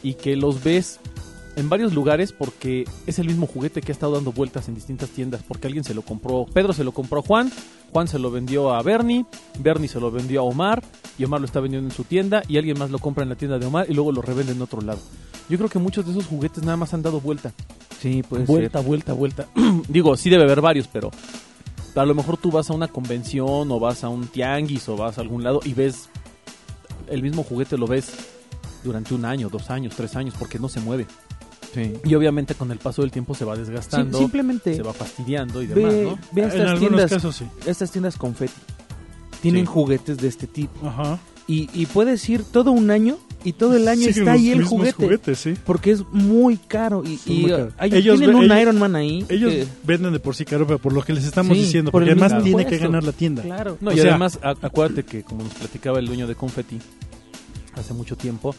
Y 0.03 0.15
que 0.15 0.37
los 0.37 0.63
ves 0.63 1.01
en 1.57 1.69
varios 1.69 1.93
lugares 1.95 2.33
porque 2.33 2.85
es 3.07 3.19
el 3.19 3.27
mismo 3.27 3.47
juguete 3.47 3.81
que 3.81 3.93
ha 3.93 3.95
estado 3.95 4.15
dando 4.15 4.33
vueltas 4.33 4.69
en 4.69 4.75
distintas 4.75 5.11
tiendas. 5.11 5.43
Porque 5.47 5.67
alguien 5.67 5.85
se 5.85 5.95
lo 5.95 6.03
compró, 6.03 6.47
Pedro 6.53 6.73
se 6.73 6.85
lo 6.85 6.93
compró 6.93 7.21
a 7.21 7.23
Juan, 7.23 7.53
Juan 7.93 8.09
se 8.09 8.19
lo 8.19 8.31
vendió 8.31 8.73
a 8.75 8.83
Bernie, 8.83 9.25
Bernie 9.59 9.89
se 9.89 10.01
lo 10.01 10.11
vendió 10.11 10.41
a 10.41 10.45
Omar, 10.45 10.83
y 11.19 11.25
Omar 11.25 11.41
lo 11.41 11.47
está 11.47 11.61
vendiendo 11.61 11.89
en 11.89 11.95
su 11.95 12.05
tienda, 12.05 12.43
y 12.49 12.59
alguien 12.59 12.79
más 12.79 12.91
lo 12.91 12.99
compra 12.99 13.23
en 13.23 13.29
la 13.29 13.37
tienda 13.37 13.59
de 13.59 13.67
Omar 13.67 13.87
y 13.89 13.95
luego 13.95 14.13
lo 14.13 14.23
revende 14.23 14.53
en 14.53 14.63
otro 14.63 14.81
lado. 14.81 15.01
Yo 15.49 15.59
creo 15.59 15.69
que 15.69 15.79
muchos 15.79 16.05
de 16.05 16.13
esos 16.13 16.27
juguetes 16.27 16.65
nada 16.65 16.77
más 16.77 16.95
han 16.95 17.03
dado 17.03 17.21
vuelta. 17.21 17.53
sí 18.01 18.23
puede 18.23 18.45
vuelta, 18.45 18.79
ser 18.79 18.89
vuelta, 18.89 19.13
vuelta. 19.13 19.49
Digo, 19.89 20.17
sí 20.17 20.31
debe 20.31 20.45
haber 20.45 20.61
varios, 20.61 20.89
pero 20.89 21.11
a 21.95 22.05
lo 22.05 22.15
mejor 22.15 22.37
tú 22.37 22.51
vas 22.51 22.71
a 22.71 22.75
una 22.75 22.89
convención 22.89 23.71
o 23.71 23.79
vas 23.79 24.05
a 24.05 24.09
un 24.09 24.27
tianguis 24.27 24.89
o 24.89 24.97
vas 24.97 25.19
a 25.19 25.21
algún 25.21 25.45
lado 25.45 25.61
y 25.65 25.75
ves 25.75 26.09
el 27.09 27.23
mismo 27.23 27.43
juguete, 27.43 27.77
lo 27.77 27.87
ves 27.87 28.13
durante 28.83 29.15
un 29.15 29.25
año, 29.25 29.49
dos 29.49 29.71
años, 29.71 29.95
tres 29.97 30.17
años, 30.17 30.35
porque 30.39 30.59
no 30.59 30.69
se 30.69 30.81
mueve. 30.81 31.07
Sí. 31.73 31.93
Y 32.05 32.15
obviamente 32.15 32.55
con 32.55 32.71
el 32.71 32.79
paso 32.79 33.03
del 33.03 33.11
tiempo 33.11 33.35
se 33.35 33.45
va 33.45 33.57
desgastando, 33.57 34.19
simplemente 34.19 34.75
se 34.75 34.83
va 34.83 34.93
fastidiando 34.93 35.63
y 35.63 35.67
demás, 35.67 35.93
ve, 35.93 36.05
¿no? 36.05 36.19
ve 36.33 36.43
en 36.43 36.49
estas 36.49 36.61
algunos 36.61 36.79
tiendas, 36.81 37.11
casos 37.11 37.37
sí. 37.37 37.45
estas 37.67 37.91
tiendas 37.91 38.17
confeti. 38.17 38.53
Tienen 39.43 39.67
Sí. 39.67 39.73
juguetes 39.73 40.17
de 40.19 40.29
este 40.29 40.47
tipo. 40.47 40.87
Ajá. 40.87 41.19
Y, 41.47 41.69
y 41.75 41.87
puedes 41.87 42.27
ir 42.31 42.43
todo 42.43 42.71
un 42.73 42.91
año 42.91 43.19
y 43.45 43.53
todo 43.53 43.77
el 43.77 43.87
año 43.89 44.09
está 44.09 44.33
ahí 44.33 44.51
el 44.51 44.65
juguete. 44.65 44.93
juguetes, 45.05 45.39
sí. 45.39 45.55
Porque 45.67 45.91
es 45.91 46.03
muy 46.13 46.57
caro. 46.57 47.03
Y, 47.05 47.19
Son 47.19 47.33
y, 47.35 47.41
muy 47.43 47.51
caros. 47.51 47.75
hay- 47.77 47.95
Ellos 47.95 48.19
tienen 48.19 48.39
ve- 48.39 48.45
un 48.47 48.51
ellos- 48.51 48.63
Iron 48.63 48.79
Man 48.79 48.97
ahí. 48.97 49.27
Ellos 49.29 49.53
que- 49.53 49.67
venden 49.85 50.13
de 50.15 50.21
por 50.21 50.35
sí 50.35 50.47
caro, 50.47 50.67
pero 50.67 50.79
por 50.79 50.95
lo 50.95 51.03
que 51.03 51.13
les 51.13 51.25
estamos 51.25 51.55
Sí, 51.59 51.65
diciendo, 51.65 51.91
por 51.91 52.01
porque 52.01 52.13
el 52.13 52.23
además 52.23 52.43
tiene 52.43 52.65
que 52.65 52.79
ganar 52.79 53.05
la 53.05 53.13
tienda. 53.13 53.43
claro. 53.43 53.77
No, 53.83 53.91
O 53.91 53.93
y 53.93 53.97
sea- 53.99 54.11
además, 54.13 54.39
acuérdate 54.43 55.03
que 55.05 55.23
como 55.25 55.43
nos 55.45 55.53
platicaba 55.53 55.99
el 55.99 56.07
dueño 56.07 56.27
de 56.27 56.35
Confetti 56.35 56.79
hace 57.75 57.93
mucho 57.93 58.17
tiempo, 58.17 58.55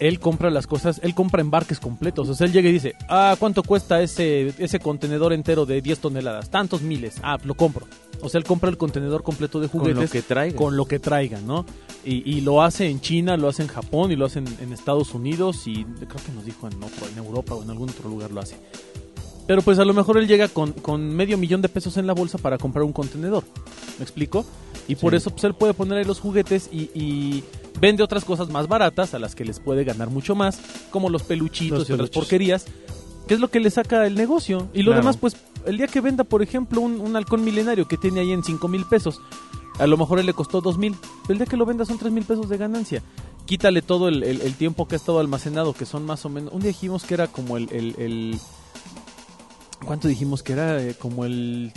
él 0.00 0.20
compra 0.20 0.50
las 0.50 0.66
cosas, 0.66 1.00
él 1.02 1.14
compra 1.14 1.40
embarques 1.40 1.80
completos. 1.80 2.28
O 2.28 2.34
sea, 2.34 2.46
él 2.46 2.52
llega 2.52 2.68
y 2.68 2.72
dice, 2.72 2.94
ah, 3.08 3.36
¿cuánto 3.38 3.62
cuesta 3.62 4.00
ese, 4.02 4.52
ese 4.58 4.78
contenedor 4.80 5.32
entero 5.32 5.66
de 5.66 5.80
10 5.80 5.98
toneladas? 5.98 6.50
Tantos 6.50 6.82
miles. 6.82 7.16
Ah, 7.22 7.38
lo 7.44 7.54
compro. 7.54 7.86
O 8.20 8.28
sea, 8.28 8.38
él 8.38 8.44
compra 8.44 8.68
el 8.70 8.76
contenedor 8.76 9.22
completo 9.22 9.60
de 9.60 9.68
Con 9.68 9.80
juguetes 9.80 10.02
lo 10.02 10.10
que 10.10 10.22
traiga. 10.22 10.56
con 10.56 10.76
lo 10.76 10.86
que 10.86 10.98
traiga, 10.98 11.40
¿no? 11.40 11.64
Y, 12.04 12.28
y 12.30 12.40
lo 12.40 12.62
hace 12.62 12.88
en 12.88 13.00
China, 13.00 13.36
lo 13.36 13.48
hace 13.48 13.62
en 13.62 13.68
Japón 13.68 14.10
y 14.10 14.16
lo 14.16 14.26
hace 14.26 14.40
en, 14.40 14.48
en 14.60 14.72
Estados 14.72 15.14
Unidos 15.14 15.66
y 15.66 15.84
creo 15.84 16.24
que 16.24 16.32
nos 16.32 16.44
dijo 16.44 16.66
en 16.68 16.82
otro, 16.82 17.06
en 17.12 17.18
Europa 17.18 17.54
o 17.54 17.62
en 17.62 17.70
algún 17.70 17.90
otro 17.90 18.08
lugar 18.08 18.30
lo 18.32 18.40
hace. 18.40 18.56
Pero 19.48 19.62
pues 19.62 19.78
a 19.80 19.84
lo 19.84 19.94
mejor 19.94 20.18
él 20.18 20.28
llega 20.28 20.46
con, 20.46 20.72
con 20.72 21.08
medio 21.16 21.36
millón 21.38 21.62
de 21.62 21.68
pesos 21.70 21.96
en 21.96 22.06
la 22.06 22.12
bolsa 22.12 22.38
para 22.38 22.58
comprar 22.58 22.84
un 22.84 22.92
contenedor. 22.92 23.42
¿Me 23.98 24.04
explico? 24.04 24.44
Y 24.86 24.94
por 24.94 25.12
Sí. 25.12 25.16
eso 25.16 25.30
pues 25.30 25.42
él 25.44 25.54
puede 25.54 25.74
poner 25.74 25.98
ahí 25.98 26.04
los 26.04 26.20
juguetes 26.20 26.68
y, 26.70 26.90
y 26.94 27.42
vende 27.80 28.02
otras 28.04 28.24
cosas 28.24 28.50
más 28.50 28.68
baratas 28.68 29.14
a 29.14 29.18
las 29.18 29.34
que 29.34 29.44
les 29.44 29.58
puede 29.58 29.82
ganar 29.84 30.10
mucho 30.10 30.34
más, 30.36 30.60
como 30.90 31.08
los 31.10 31.22
peluchitos 31.24 31.80
Los 31.80 31.90
y 31.90 31.92
otras 31.94 32.10
porquerías, 32.10 32.66
que 33.26 33.34
es 33.34 33.40
lo 33.40 33.48
que 33.50 33.58
le 33.60 33.70
saca 33.70 34.06
el 34.06 34.14
negocio. 34.14 34.68
Y 34.74 34.82
lo 34.82 34.90
Claro. 34.92 35.00
demás, 35.00 35.16
pues 35.16 35.36
el 35.66 35.78
día 35.78 35.86
que 35.86 36.00
venda, 36.02 36.24
por 36.24 36.42
ejemplo, 36.42 36.80
un, 36.82 37.00
un 37.00 37.16
halcón 37.16 37.42
milenario 37.42 37.88
que 37.88 37.96
tiene 37.96 38.20
ahí 38.20 38.32
en 38.32 38.44
5 38.44 38.68
mil 38.68 38.84
pesos, 38.84 39.18
a 39.78 39.86
lo 39.86 39.96
mejor 39.96 40.18
él 40.18 40.26
le 40.26 40.34
costó 40.34 40.60
2 40.60 40.76
mil, 40.76 40.94
pero 41.22 41.32
el 41.32 41.38
día 41.38 41.46
que 41.46 41.56
lo 41.56 41.64
venda 41.64 41.86
son 41.86 41.96
3 41.98 42.12
mil 42.12 42.24
pesos 42.24 42.48
de 42.50 42.58
ganancia. 42.58 43.02
Quítale 43.46 43.80
todo 43.80 44.08
el, 44.08 44.22
el- 44.24 44.42
el 44.42 44.54
tiempo 44.56 44.86
que 44.86 44.96
ha 44.96 44.98
estado 44.98 45.20
almacenado, 45.20 45.72
que 45.72 45.86
son 45.86 46.04
más 46.04 46.26
o 46.26 46.28
menos... 46.28 46.52
Un 46.52 46.60
día 46.60 46.68
dijimos 46.68 47.04
que 47.04 47.14
era 47.14 47.28
como 47.28 47.56
el- 47.56 48.38
¿Cuánto 49.84 50.08
dijimos 50.08 50.42
que 50.42 50.52
era? 50.52 50.82
Eh, 50.82 50.94
como 50.98 51.24
el 51.24 51.72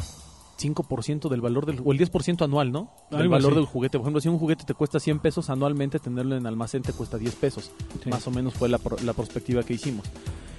5% 0.59 1.29
del 1.29 1.41
valor 1.41 1.65
del... 1.65 1.81
o 1.83 1.91
el 1.91 1.99
10% 1.99 2.43
anual, 2.43 2.71
¿no? 2.71 2.91
Del 3.09 3.21
Algo 3.21 3.31
valor 3.33 3.51
así. 3.53 3.55
del 3.61 3.65
juguete. 3.65 3.97
Por 3.97 4.05
ejemplo, 4.05 4.21
si 4.21 4.29
un 4.29 4.37
juguete 4.37 4.63
te 4.65 4.73
cuesta 4.73 4.99
100 4.99 5.19
pesos 5.19 5.49
anualmente, 5.49 5.99
tenerlo 5.99 6.35
en 6.35 6.45
almacén 6.45 6.81
te 6.83 6.93
cuesta 6.93 7.17
10 7.17 7.35
pesos. 7.35 7.71
Sí. 8.03 8.09
Más 8.09 8.25
o 8.27 8.31
menos 8.31 8.53
fue 8.53 8.69
la, 8.69 8.77
pro- 8.77 8.97
la 9.03 9.13
perspectiva 9.13 9.63
que 9.63 9.73
hicimos. 9.73 10.05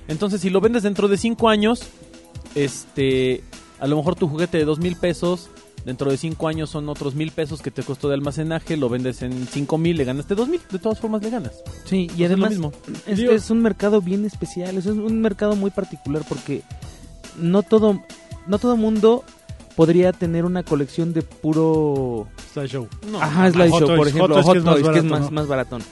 Entonces, 0.09 0.41
si 0.41 0.51
lo 0.51 0.61
vendes 0.61 0.83
dentro 0.83 1.07
de 1.09 1.17
5 1.17 1.49
años, 1.49 1.83
este, 2.55 3.43
a 3.79 3.87
lo 3.87 3.97
mejor 3.97 4.15
tu 4.17 4.29
juguete 4.29 4.59
de 4.59 4.65
2 4.65 4.79
mil 4.81 4.97
pesos, 4.97 5.49
dentro 5.85 6.11
de 6.11 6.17
5 6.17 6.49
años 6.49 6.71
son 6.71 6.89
otros 6.89 7.15
mil 7.15 7.31
pesos 7.31 7.63
que 7.63 7.71
te 7.71 7.83
costó 7.83 8.09
de 8.09 8.15
almacenaje, 8.15 8.77
lo 8.77 8.89
vendes 8.89 9.23
en 9.23 9.47
5 9.47 9.79
mil, 9.79 9.97
le 9.97 10.05
ganaste 10.05 10.35
2 10.35 10.49
mil, 10.49 10.61
de 10.71 10.79
todas 10.79 10.99
formas 11.01 11.23
le 11.23 11.31
ganas. 11.31 11.53
Sí, 11.85 12.09
y 12.17 12.25
es 12.25 12.31
lo 12.31 12.35
además 12.37 12.51
mismo. 12.51 12.73
este 13.07 13.35
es 13.35 13.51
un 13.51 13.61
mercado 13.63 14.01
bien 14.01 14.25
especial, 14.25 14.77
es 14.77 14.87
un 14.87 15.21
mercado 15.21 15.57
muy 15.57 15.71
particular 15.71 16.25
porque 16.29 16.63
no 17.39 17.63
todo 17.63 18.03
no 18.47 18.59
todo 18.59 18.77
mundo 18.77 19.25
podría 19.77 20.13
tener 20.13 20.45
una 20.45 20.63
colección 20.63 21.13
de 21.15 21.23
puro 21.23 22.27
Slideshow. 22.53 22.89
Ajá, 23.21 23.45
Hot 23.47 23.53
Slideshow, 23.55 23.79
Toys, 23.87 23.99
por 23.99 24.09
ejemplo, 24.09 24.35
Hot 24.37 24.45
Hot 24.45 24.55
Toys, 24.55 24.65
Toys, 24.65 24.75
que 24.75 24.81
es 24.81 24.85
más 24.85 24.93
que 24.95 24.99
es 24.99 25.05
barato, 25.05 25.09
más, 25.11 25.21
¿no? 25.21 25.31
más 25.31 25.47
baratón. 25.47 25.83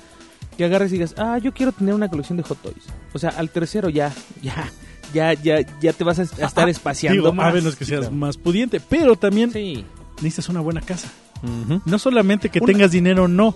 Que 0.57 0.65
agarres 0.67 0.91
y 0.91 0.95
digas, 0.95 1.15
ah, 1.17 1.39
yo 1.39 1.53
quiero 1.55 1.73
tener 1.73 1.95
una 1.95 2.09
colección 2.09 2.37
de 2.37 2.43
Hot 2.45 2.59
Toys. 2.61 2.85
O 3.15 3.19
sea, 3.19 3.31
al 3.31 3.49
tercero 3.51 3.89
ya, 3.89 4.13
ya, 4.43 4.71
ya, 5.15 5.33
ya, 5.33 5.61
ya 5.81 5.93
te 5.95 6.05
vas 6.05 6.19
a, 6.19 6.23
a 6.23 6.47
estar 6.47 6.69
espaciando 6.69 7.23
Digo, 7.23 7.33
más. 7.33 7.49
a 7.49 7.53
menos 7.55 7.77
que 7.77 7.85
Sí, 7.85 7.91
seas 7.91 8.01
claro. 8.03 8.17
más 8.17 8.37
pudiente, 8.37 8.81
pero 8.81 9.17
también 9.17 9.51
Sí, 9.53 9.85
necesitas 10.17 10.49
una 10.51 10.61
buena 10.61 10.81
casa. 10.83 11.09
No 11.87 11.99
solamente 11.99 12.51
que 12.51 12.59
Una- 12.59 12.67
tengas 12.67 12.91
dinero, 12.91 13.27
no. 13.29 13.55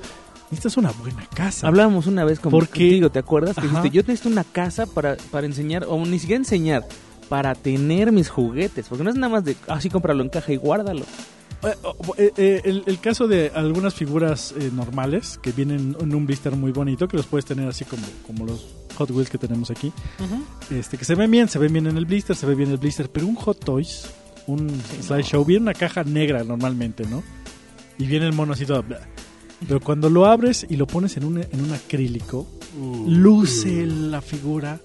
Necesitas 0.50 0.76
una 0.78 0.92
buena 0.92 1.26
casa. 1.34 1.66
hablábamos 1.66 2.06
una 2.06 2.24
vez 2.24 2.38
con, 2.40 2.50
Porque- 2.50 2.68
contigo, 2.88 3.10
¿te 3.10 3.18
acuerdas? 3.18 3.56
Que 3.56 3.62
Ajá. 3.66 3.68
dijiste, 3.80 3.90
yo 3.96 4.02
necesito 4.02 4.28
una 4.30 4.44
casa 4.44 4.86
para, 4.86 5.16
para 5.30 5.46
enseñar, 5.46 5.84
o 5.88 5.98
ni 6.06 6.18
siquiera 6.18 6.38
enseñar, 6.38 6.84
para 7.28 7.54
tener 7.54 8.12
mis 8.12 8.28
juguetes. 8.28 8.86
Porque 8.88 9.04
no 9.04 9.10
es 9.10 9.16
nada 9.16 9.32
más 9.32 9.44
de, 9.44 9.56
así 9.68 9.90
cómpralo 9.90 10.22
en 10.22 10.28
caja 10.28 10.52
y 10.52 10.56
guárdalo. 10.56 11.04
Eh, 11.62 11.74
oh, 11.82 12.14
eh, 12.18 12.32
eh, 12.36 12.60
el, 12.64 12.82
el 12.86 13.00
caso 13.00 13.26
de 13.26 13.50
algunas 13.54 13.94
figuras 13.94 14.54
eh, 14.58 14.70
normales 14.72 15.38
que 15.42 15.52
vienen 15.52 15.96
en 15.98 16.14
un 16.14 16.26
blister 16.26 16.54
muy 16.56 16.72
bonito, 16.72 17.08
que 17.08 17.16
los 17.16 17.26
puedes 17.26 17.46
tener 17.46 17.66
así 17.68 17.84
como, 17.86 18.02
como 18.26 18.44
los 18.44 18.66
Hot 18.96 19.10
Wheels 19.10 19.30
que 19.30 19.38
tenemos 19.38 19.70
aquí, 19.70 19.92
este 20.70 20.98
que 20.98 21.04
se 21.04 21.14
ven 21.14 21.30
bien, 21.30 21.48
se 21.48 21.58
ven 21.58 21.72
bien 21.72 21.86
en 21.86 21.96
el 21.96 22.04
blister, 22.04 22.36
se 22.36 22.46
ve 22.46 22.54
bien 22.54 22.70
el 22.70 22.76
blister, 22.76 23.08
pero 23.10 23.26
un 23.26 23.34
Hot 23.34 23.64
Toys, 23.64 24.06
un 24.46 24.70
slideshow, 25.02 25.44
viene 25.44 25.62
una 25.62 25.74
caja 25.74 26.04
negra 26.04 26.44
normalmente, 26.44 27.04
¿no? 27.06 27.22
Y 27.98 28.06
viene 28.06 28.26
el 28.26 28.34
mono 28.34 28.52
así 28.52 28.66
todo. 28.66 28.82
bla. 28.82 29.00
Pero 29.66 29.80
cuando 29.80 30.10
lo 30.10 30.26
abres 30.26 30.66
y 30.68 30.76
lo 30.76 30.86
pones 30.86 31.16
en 31.16 31.24
un, 31.24 31.38
en 31.38 31.60
un 31.60 31.72
acrílico, 31.72 32.46
luce 33.06 33.86
la 33.86 34.20
figura 34.20 34.80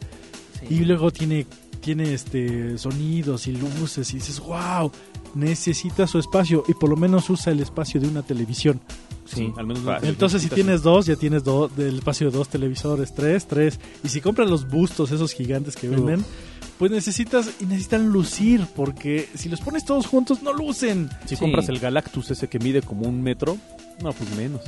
y 0.69 0.79
luego 0.86 1.12
tiene, 1.12 1.46
tiene 1.80 2.14
este 2.14 2.78
sonidos 2.78 3.48
y 3.48 3.54
luces 3.54 4.12
y 4.14 4.18
dices, 4.18 4.40
wow, 4.40 4.92
necesita 5.36 6.08
su 6.08 6.20
espacio 6.20 6.64
y 6.68 6.74
por 6.74 6.90
lo 6.90 6.96
menos 6.96 7.30
usa 7.30 7.52
el 7.52 7.60
espacio 7.60 8.00
de 8.02 8.08
una 8.08 8.22
televisión. 8.24 8.80
Sí, 9.26 9.54
al 9.58 9.68
menos 9.68 9.84
una 9.84 9.98
Entonces 10.00 10.42
si 10.42 10.50
tienes 10.50 10.82
dos, 10.82 11.06
ya 11.06 11.16
tienes 11.16 11.44
dos 11.44 11.76
del 11.76 11.98
espacio 12.00 12.32
de 12.32 12.38
dos 12.38 12.50
televisores, 12.50 13.14
tres, 13.14 13.48
tres. 13.48 13.80
Y 14.04 14.10
si 14.10 14.22
compras 14.22 14.50
los 14.50 14.68
bustos, 14.68 15.12
esos 15.12 15.34
gigantes 15.34 15.76
que 15.76 15.88
venden, 15.88 16.26
pues 16.80 16.90
necesitas 16.92 17.50
y 17.60 17.66
necesitan 17.66 18.10
lucir 18.10 18.66
porque 18.76 19.30
si 19.36 19.48
los 19.50 19.62
pones 19.62 19.86
todos 19.86 20.08
juntos 20.08 20.42
no 20.42 20.52
lucen. 20.54 21.10
Si 21.26 21.36
Sí. 21.36 21.42
compras 21.42 21.70
el 21.70 21.78
Galactus 21.80 22.32
ese 22.32 22.48
que 22.48 22.58
mide 22.58 22.82
como 22.82 23.08
un 23.08 23.22
metro, 23.22 23.58
no, 24.02 24.12
pues 24.14 24.36
menos. 24.36 24.62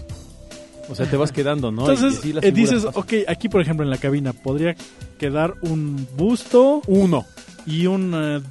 O 0.89 0.95
sea, 0.95 1.09
te 1.09 1.15
vas 1.17 1.31
quedando, 1.31 1.71
¿no? 1.71 1.88
Y 1.88 1.95
Entonces 1.95 2.25
las 2.35 2.43
eh, 2.43 2.51
dices, 2.51 2.85
pasan. 2.85 3.01
ok, 3.01 3.13
aquí 3.27 3.50
por 3.50 3.61
ejemplo 3.61 3.83
en 3.85 3.89
la 3.89 3.97
cabina 3.97 4.33
podría 4.33 4.75
quedar 5.19 5.53
un 5.61 6.07
busto 6.17 6.81
uno. 6.88 7.25
y 7.65 7.85
un... 7.88 8.11
eh, 8.15 8.41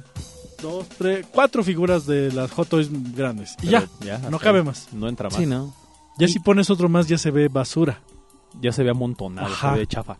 dos, 0.61 0.85
tres, 0.97 1.25
cuatro 1.31 1.63
figuras 1.63 2.05
de 2.05 2.31
las 2.31 2.51
Hot 2.51 2.67
Toys 2.69 2.89
grandes. 3.15 3.55
Y 3.63 3.67
ya, 3.67 3.87
hasta 4.13 4.29
no 4.29 4.39
cabe 4.39 4.59
ahí. 4.59 4.65
más. 4.65 4.87
No 4.93 5.07
entra 5.07 5.29
más. 5.29 5.37
Sí, 5.37 5.45
¿no? 5.45 5.73
Ya 6.19 6.27
si 6.27 6.39
pones 6.39 6.69
otro 6.69 6.87
más 6.89 7.07
ya 7.07 7.17
se 7.17 7.31
ve 7.31 7.47
basura. 7.47 8.01
Ya 8.61 8.71
se 8.71 8.83
ve 8.83 8.91
amontonado, 8.91 9.47
Ajá. 9.47 9.73
se 9.73 9.79
ve 9.79 9.87
chafa. 9.87 10.17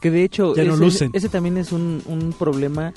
Que 0.00 0.10
de 0.10 0.24
hecho, 0.24 0.54
Ya 0.56 0.64
no 0.64 0.74
ese, 0.74 0.82
lucen. 0.82 1.10
ese 1.12 1.28
también 1.28 1.56
es 1.58 1.72
un, 1.72 2.02
un 2.06 2.32
problema 2.32 2.92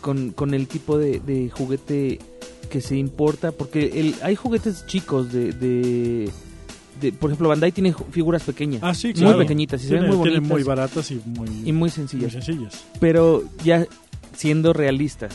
con, 0.00 0.30
con 0.30 0.54
el 0.54 0.68
tipo 0.68 0.96
de, 0.96 1.18
de 1.20 1.50
juguete 1.50 2.20
que 2.70 2.80
se 2.80 2.96
importa, 2.96 3.50
porque 3.52 3.98
el, 4.00 4.14
hay 4.22 4.36
juguetes 4.36 4.86
chicos 4.86 5.32
de, 5.32 5.52
de, 5.52 6.30
de- 7.00 7.12
Por 7.12 7.30
ejemplo, 7.30 7.48
Bandai 7.48 7.72
tiene 7.72 7.94
figuras 8.10 8.42
pequeñas, 8.42 8.82
Ah, 8.84 8.94
sí, 8.94 9.08
muy 9.08 9.14
claro. 9.14 9.38
pequeñitas, 9.38 9.82
y 9.84 9.88
se 9.88 9.94
ven 9.94 10.06
muy 10.06 10.16
bonitas 10.16 10.42
muy 10.42 10.62
baratas 10.62 11.10
y 11.10 11.20
muy, 11.24 11.48
y 11.48 11.72
muy 11.72 11.72
muy 11.72 11.90
sencillas. 11.90 12.84
Pero 13.00 13.42
ya 13.64 13.86
siendo 14.34 14.72
realistas, 14.72 15.32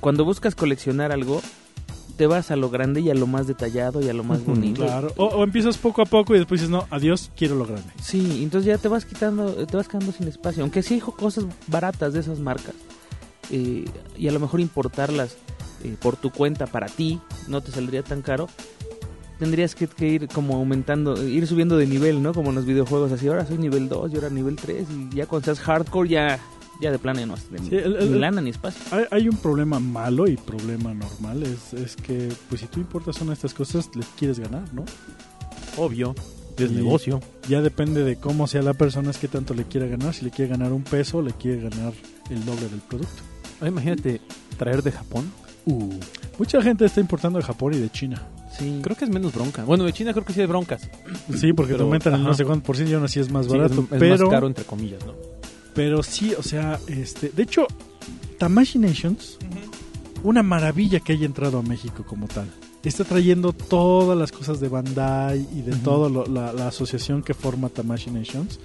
cuando 0.00 0.24
buscas 0.24 0.54
coleccionar 0.54 1.12
algo, 1.12 1.40
te 2.16 2.26
vas 2.26 2.50
a 2.50 2.56
lo 2.56 2.68
grande 2.70 3.00
y 3.00 3.10
a 3.10 3.14
lo 3.14 3.26
más 3.26 3.46
detallado 3.46 4.02
y 4.02 4.08
a 4.08 4.12
lo 4.12 4.22
más 4.24 4.44
bonito. 4.44 4.82
Claro. 4.84 5.12
O, 5.16 5.24
o 5.26 5.44
empiezas 5.44 5.78
poco 5.78 6.02
a 6.02 6.06
poco 6.06 6.34
y 6.34 6.38
después 6.38 6.60
dices, 6.60 6.70
no, 6.70 6.86
adiós, 6.90 7.30
quiero 7.36 7.54
lo 7.54 7.64
grande. 7.64 7.88
Sí, 8.02 8.40
entonces 8.42 8.66
ya 8.66 8.78
te 8.78 8.88
vas 8.88 9.04
quitando, 9.06 9.52
te 9.66 9.76
vas 9.76 9.88
quedando 9.88 10.12
sin 10.12 10.28
espacio. 10.28 10.62
Aunque 10.62 10.82
sí 10.82 10.94
hay 10.94 11.00
cosas 11.00 11.46
baratas 11.68 12.12
de 12.12 12.20
esas 12.20 12.38
marcas. 12.38 12.74
eh, 13.50 13.84
y 14.16 14.28
a 14.28 14.32
lo 14.32 14.40
mejor 14.40 14.60
importarlas 14.60 15.36
eh, 15.84 15.96
por 16.00 16.16
tu 16.16 16.30
cuenta 16.30 16.66
para 16.66 16.86
ti 16.86 17.18
no 17.48 17.60
te 17.60 17.72
saldría 17.72 18.02
tan 18.02 18.22
caro. 18.22 18.48
Tendrías 19.42 19.74
que, 19.74 19.88
que 19.88 20.06
ir 20.06 20.28
como 20.28 20.54
aumentando, 20.54 21.20
ir 21.26 21.48
subiendo 21.48 21.76
de 21.76 21.84
nivel, 21.88 22.22
¿no? 22.22 22.32
Como 22.32 22.50
en 22.50 22.54
los 22.54 22.64
videojuegos, 22.64 23.10
así 23.10 23.26
ahora 23.26 23.44
soy 23.44 23.58
nivel 23.58 23.88
2 23.88 24.12
y 24.12 24.14
ahora 24.14 24.30
nivel 24.30 24.54
3 24.54 24.86
y 25.10 25.16
ya 25.16 25.26
cuando 25.26 25.46
seas 25.46 25.58
hardcore 25.58 26.08
ya, 26.08 26.38
ya 26.80 26.92
de 26.92 26.98
plano 27.00 27.18
ya 27.18 27.26
no 27.26 27.34
has 27.34 27.50
de 27.50 27.58
Sí, 27.58 27.74
el- 27.74 27.96
el- 27.96 28.08
ni 28.10 28.14
el- 28.14 28.20
lana 28.20 28.40
ni 28.40 28.50
espacio. 28.50 28.80
Hay, 28.96 29.04
hay 29.10 29.28
un 29.28 29.36
problema 29.36 29.80
malo 29.80 30.28
y 30.28 30.36
problema 30.36 30.94
normal. 30.94 31.42
Es, 31.42 31.74
es 31.74 31.96
que, 31.96 32.28
pues 32.48 32.60
si 32.60 32.68
tú 32.68 32.78
importas 32.78 33.16
una 33.20 33.30
de 33.30 33.34
estas 33.34 33.52
cosas, 33.52 33.90
les 33.96 34.06
quieres 34.16 34.38
ganar, 34.38 34.62
¿no? 34.72 34.84
Obvio. 35.76 36.14
Es 36.56 36.70
Y- 36.70 36.74
negocio. 36.74 37.18
Ya 37.48 37.62
depende 37.62 38.04
de 38.04 38.14
cómo 38.14 38.46
sea 38.46 38.62
la 38.62 38.74
persona, 38.74 39.10
es 39.10 39.18
que 39.18 39.26
tanto 39.26 39.54
le 39.54 39.64
quiere 39.64 39.88
ganar. 39.88 40.14
Si 40.14 40.24
le 40.24 40.30
quiere 40.30 40.52
ganar 40.52 40.72
un 40.72 40.84
peso, 40.84 41.20
le 41.20 41.32
quiere 41.32 41.62
ganar 41.68 41.92
el 42.30 42.44
doble 42.44 42.68
del 42.68 42.78
producto. 42.80 43.22
Ah, 43.60 43.66
imagínate 43.66 44.20
traer 44.56 44.84
de 44.84 44.92
Japón. 44.92 45.32
Mucha 46.38 46.60
gente 46.62 46.84
está 46.84 47.00
importando 47.00 47.38
de 47.38 47.44
Japón 47.44 47.74
y 47.74 47.78
de 47.78 47.90
China. 47.90 48.22
Sí. 48.58 48.80
Creo 48.82 48.96
que 48.96 49.04
es 49.04 49.10
menos 49.10 49.32
bronca. 49.32 49.64
Bueno, 49.64 49.84
de 49.84 49.92
China 49.92 50.12
creo 50.12 50.24
que 50.24 50.32
sí 50.32 50.40
hay 50.40 50.46
broncas. 50.46 50.88
Sí, 51.34 51.52
porque 51.52 51.74
te 51.74 51.82
aumentan 51.82 52.14
el 52.14 52.22
no 52.24 52.34
sé 52.34 52.44
cuánto 52.44 52.66
por 52.66 52.76
ciento 52.76 52.92
y 52.92 52.94
aún 52.94 53.04
así 53.04 53.20
es 53.20 53.30
más 53.30 53.46
Sí, 53.46 53.52
barato. 53.52 53.74
es, 53.74 53.92
es 53.92 53.98
pero, 53.98 54.26
más 54.26 54.34
caro 54.34 54.46
entre 54.46 54.64
comillas, 54.64 55.04
¿no? 55.06 55.14
pero 55.74 56.02
sí, 56.02 56.34
o 56.38 56.42
sea, 56.42 56.78
este, 56.86 57.30
de 57.30 57.42
hecho, 57.44 57.66
Tamashi 58.38 58.78
Nations, 58.78 59.38
una 60.22 60.42
maravilla 60.42 61.00
que 61.00 61.14
haya 61.14 61.24
entrado 61.24 61.58
a 61.58 61.62
México 61.62 62.04
como 62.06 62.28
tal. 62.28 62.46
Está 62.84 63.04
trayendo 63.04 63.52
todas 63.52 64.18
las 64.18 64.32
cosas 64.32 64.60
de 64.60 64.68
Bandai 64.68 65.46
y 65.54 65.62
de 65.62 65.74
toda 65.76 66.10
la, 66.28 66.52
la 66.52 66.68
asociación 66.68 67.22
que 67.22 67.32
forma 67.32 67.68
Tamashi 67.70 68.10
Nations, 68.10 68.58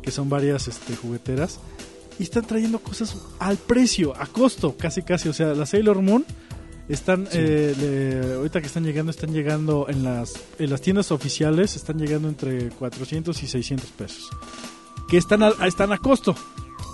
que 0.00 0.10
son 0.10 0.30
varias 0.30 0.68
este, 0.68 0.96
jugueteras, 0.96 1.58
y 2.18 2.22
están 2.22 2.46
trayendo 2.46 2.78
cosas 2.78 3.16
al 3.40 3.56
precio, 3.58 4.14
a 4.16 4.26
costo, 4.26 4.76
casi 4.78 5.02
casi. 5.02 5.28
O 5.28 5.32
sea, 5.34 5.48
la 5.54 5.66
Sailor 5.66 6.00
Moon 6.00 6.24
están, 6.88 7.24
Sí. 7.26 7.38
eh, 7.40 7.74
le- 8.26 8.34
ahorita 8.36 8.60
que 8.60 8.66
están 8.66 8.84
llegando, 8.84 9.10
están 9.10 9.32
llegando 9.32 9.86
en 9.88 10.04
las, 10.04 10.34
en 10.58 10.70
las 10.70 10.80
tiendas 10.80 11.10
oficiales, 11.12 11.76
están 11.76 11.98
llegando 11.98 12.28
entre 12.28 12.68
400 12.70 13.42
y 13.42 13.46
600 13.46 13.90
pesos. 13.90 14.28
Que 15.08 15.16
están 15.18 15.42
a, 15.42 15.50
están 15.66 15.92
a 15.92 15.98
costo. 15.98 16.34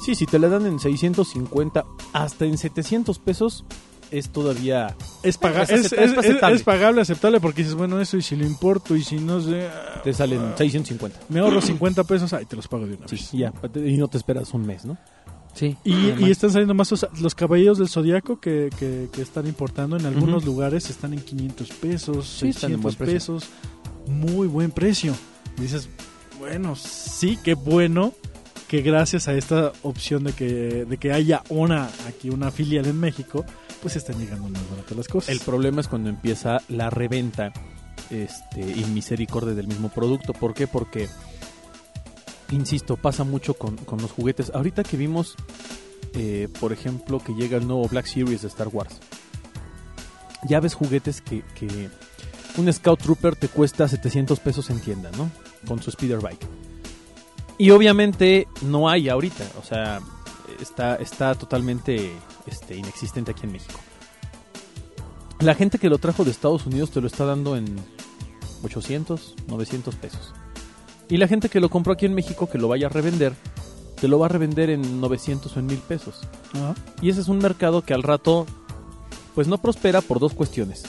Sí, 0.05 0.15
si 0.15 0.27
te 0.27 0.39
la 0.39 0.49
dan 0.49 0.67
en 0.67 0.79
650 0.79 1.85
hasta 2.13 2.45
en 2.45 2.57
700 2.59 3.19
pesos, 3.19 3.65
es 4.11 4.31
todavía... 4.31 4.97
Es, 5.23 5.39
paga- 5.39 5.63
Es 5.63 5.71
es, 5.71 5.93
es 5.93 5.93
es- 5.93 6.19
aceptable. 6.19 6.57
es 6.57 6.63
pagable, 6.65 7.01
aceptable, 7.03 7.39
porque 7.41 7.63
dices, 7.63 7.77
bueno, 7.77 8.01
eso 8.01 8.17
y 8.17 8.23
si 8.23 8.35
lo 8.35 8.45
importo 8.45 8.97
y 8.97 9.03
si 9.05 9.17
no 9.17 9.41
sé, 9.41 9.69
Te 10.03 10.13
salen 10.13 10.55
650. 10.57 11.19
me 11.29 11.39
ahorro 11.41 11.61
50 11.61 12.03
pesos, 12.05 12.33
ay, 12.33 12.47
te 12.47 12.57
los 12.57 12.67
pago 12.67 12.87
de 12.87 12.95
una 12.97 13.07
Sí, 13.07 13.17
vez. 13.17 13.31
ya. 13.33 13.53
Y 13.77 13.97
no 13.99 14.09
te 14.09 14.19
esperas 14.19 14.53
un 14.55 14.67
mes, 14.67 14.85
¿no? 14.85 14.97
Sí. 15.55 15.77
Y, 15.85 15.95
y 16.25 16.31
están 16.31 16.51
saliendo 16.51 16.75
más, 16.75 16.91
o 16.93 16.97
sea, 16.97 17.09
los 17.21 17.35
caballeros 17.35 17.79
del 17.79 17.89
zodiaco 17.89 18.41
que, 18.41 18.71
que, 18.79 19.09
que 19.13 19.21
están 19.23 19.47
importando 19.47 19.97
en 19.97 20.07
algunos 20.07 20.45
lugares 20.45 20.89
están 20.91 21.13
en 21.13 21.21
500 21.21 21.69
pesos, 21.71 22.27
Sí, 22.27 22.49
están 22.49 22.73
en 22.73 22.81
600 22.81 22.83
buen 22.83 22.95
precio. 22.97 23.15
pesos, 23.15 23.51
muy 24.07 24.47
buen 24.47 24.71
precio. 24.71 25.15
Y 25.59 25.63
dices, 25.63 25.89
bueno, 26.39 26.77
sí, 26.77 27.39
qué 27.45 27.55
bueno 27.55 28.15
que 28.69 28.83
gracias 28.83 29.27
a 29.29 29.35
esta 29.35 29.73
opción 29.83 30.25
de 30.25 30.33
que, 30.33 30.85
de 30.85 30.97
que 30.97 31.13
haya 31.13 31.43
una 31.49 31.91
aquí 32.09 32.31
una 32.31 32.51
filial 32.53 32.87
en 32.87 32.99
México, 33.01 33.45
pues 33.83 33.97
están 33.97 34.19
llegando 34.19 34.49
más 34.49 34.63
baratas 34.71 34.97
las 34.97 35.09
cosas. 35.09 35.31
El 35.31 35.41
problema 35.41 35.81
es 35.81 35.89
cuando 35.89 36.09
empieza 36.09 36.59
la 36.69 36.89
reventa 36.89 37.53
este, 38.11 38.61
y 38.61 38.85
misericordia 38.95 39.55
del 39.55 39.67
mismo 39.67 39.89
producto. 39.89 40.33
¿Por 40.33 40.55
qué? 40.55 40.67
Porque, 40.69 41.09
insisto, 42.57 42.97
pasa 42.97 43.25
mucho 43.25 43.55
con, 43.55 43.77
con 43.77 44.01
los 44.01 44.11
juguetes. 44.11 44.51
Ahorita 44.55 44.83
que 44.83 44.97
vimos, 44.97 45.37
eh, 46.15 46.49
por 46.61 46.73
ejemplo, 46.73 47.21
que 47.21 47.35
llega 47.35 47.57
el 47.57 47.67
nuevo 47.67 47.87
Black 47.89 48.07
Series 48.07 48.43
de 48.43 48.49
Star 48.49 48.69
Wars. 48.69 48.99
Ya 50.49 50.61
ves 50.61 50.75
juguetes 50.75 51.21
que, 51.21 51.43
un 52.57 52.73
Scout 52.73 53.01
Trooper 53.01 53.37
te 53.37 53.49
cuesta 53.49 53.87
700 53.87 54.41
pesos 54.41 54.71
en 54.71 54.81
tienda, 54.81 55.11
¿no? 55.17 55.31
Con 55.67 55.83
su 55.83 55.91
Speeder 55.91 56.19
Bike. 56.19 56.47
Y 57.59 57.71
obviamente 57.71 58.49
no 58.63 58.89
hay 58.89 59.09
ahorita, 59.09 59.45
o 59.61 59.63
sea, 59.63 60.01
está, 60.61 60.97
está 60.97 61.35
totalmente 61.35 62.11
este, 62.47 62.75
inexistente 62.75 63.31
aquí 63.33 63.43
en 63.45 63.53
México. 63.53 63.79
La 65.41 65.55
gente 65.55 65.79
que 65.79 65.89
lo 65.89 65.99
trajo 65.99 66.25
de 66.25 66.31
Estados 66.31 66.67
Unidos 66.67 66.91
te 66.91 67.01
lo 67.01 67.07
está 67.07 67.25
dando 67.25 67.57
en 67.57 67.77
800, 68.65 69.37
900 69.47 69.95
pesos. 69.97 70.33
Y 71.11 71.17
la 71.17 71.27
gente 71.27 71.49
que 71.49 71.61
lo 71.61 71.69
compró 71.69 71.93
aquí 71.93 72.07
en 72.07 72.15
México, 72.15 72.49
que 72.49 72.57
lo 72.57 72.69
vaya 72.69 72.87
a 72.87 72.91
revender, 72.91 73.35
te 74.01 74.07
lo 74.07 74.19
va 74.21 74.27
a 74.27 74.29
revender 74.29 74.71
en 74.71 75.01
900 75.01 75.55
o 75.55 75.59
en 75.59 75.67
1000 75.67 75.79
pesos. 75.81 76.21
Y 77.03 77.11
ese 77.11 77.21
es 77.21 77.29
un 77.29 77.39
mercado 77.39 77.83
que 77.83 77.93
al 77.93 78.05
rato, 78.05 78.47
pues 79.35 79.49
no 79.49 79.59
prospera 79.59 80.01
por 80.01 80.21
dos 80.21 80.35
cuestiones. 80.35 80.85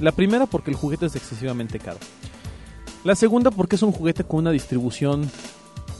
La 0.00 0.10
primera 0.10 0.46
porque 0.46 0.72
el 0.72 0.76
juguete 0.76 1.06
es 1.06 1.14
excesivamente 1.14 1.78
caro. 1.78 1.98
La 3.04 3.14
segunda 3.14 3.50
porque 3.52 3.76
es 3.76 3.82
un 3.82 3.92
juguete 3.92 4.24
con 4.24 4.40
una 4.40 4.50
distribución, 4.50 5.30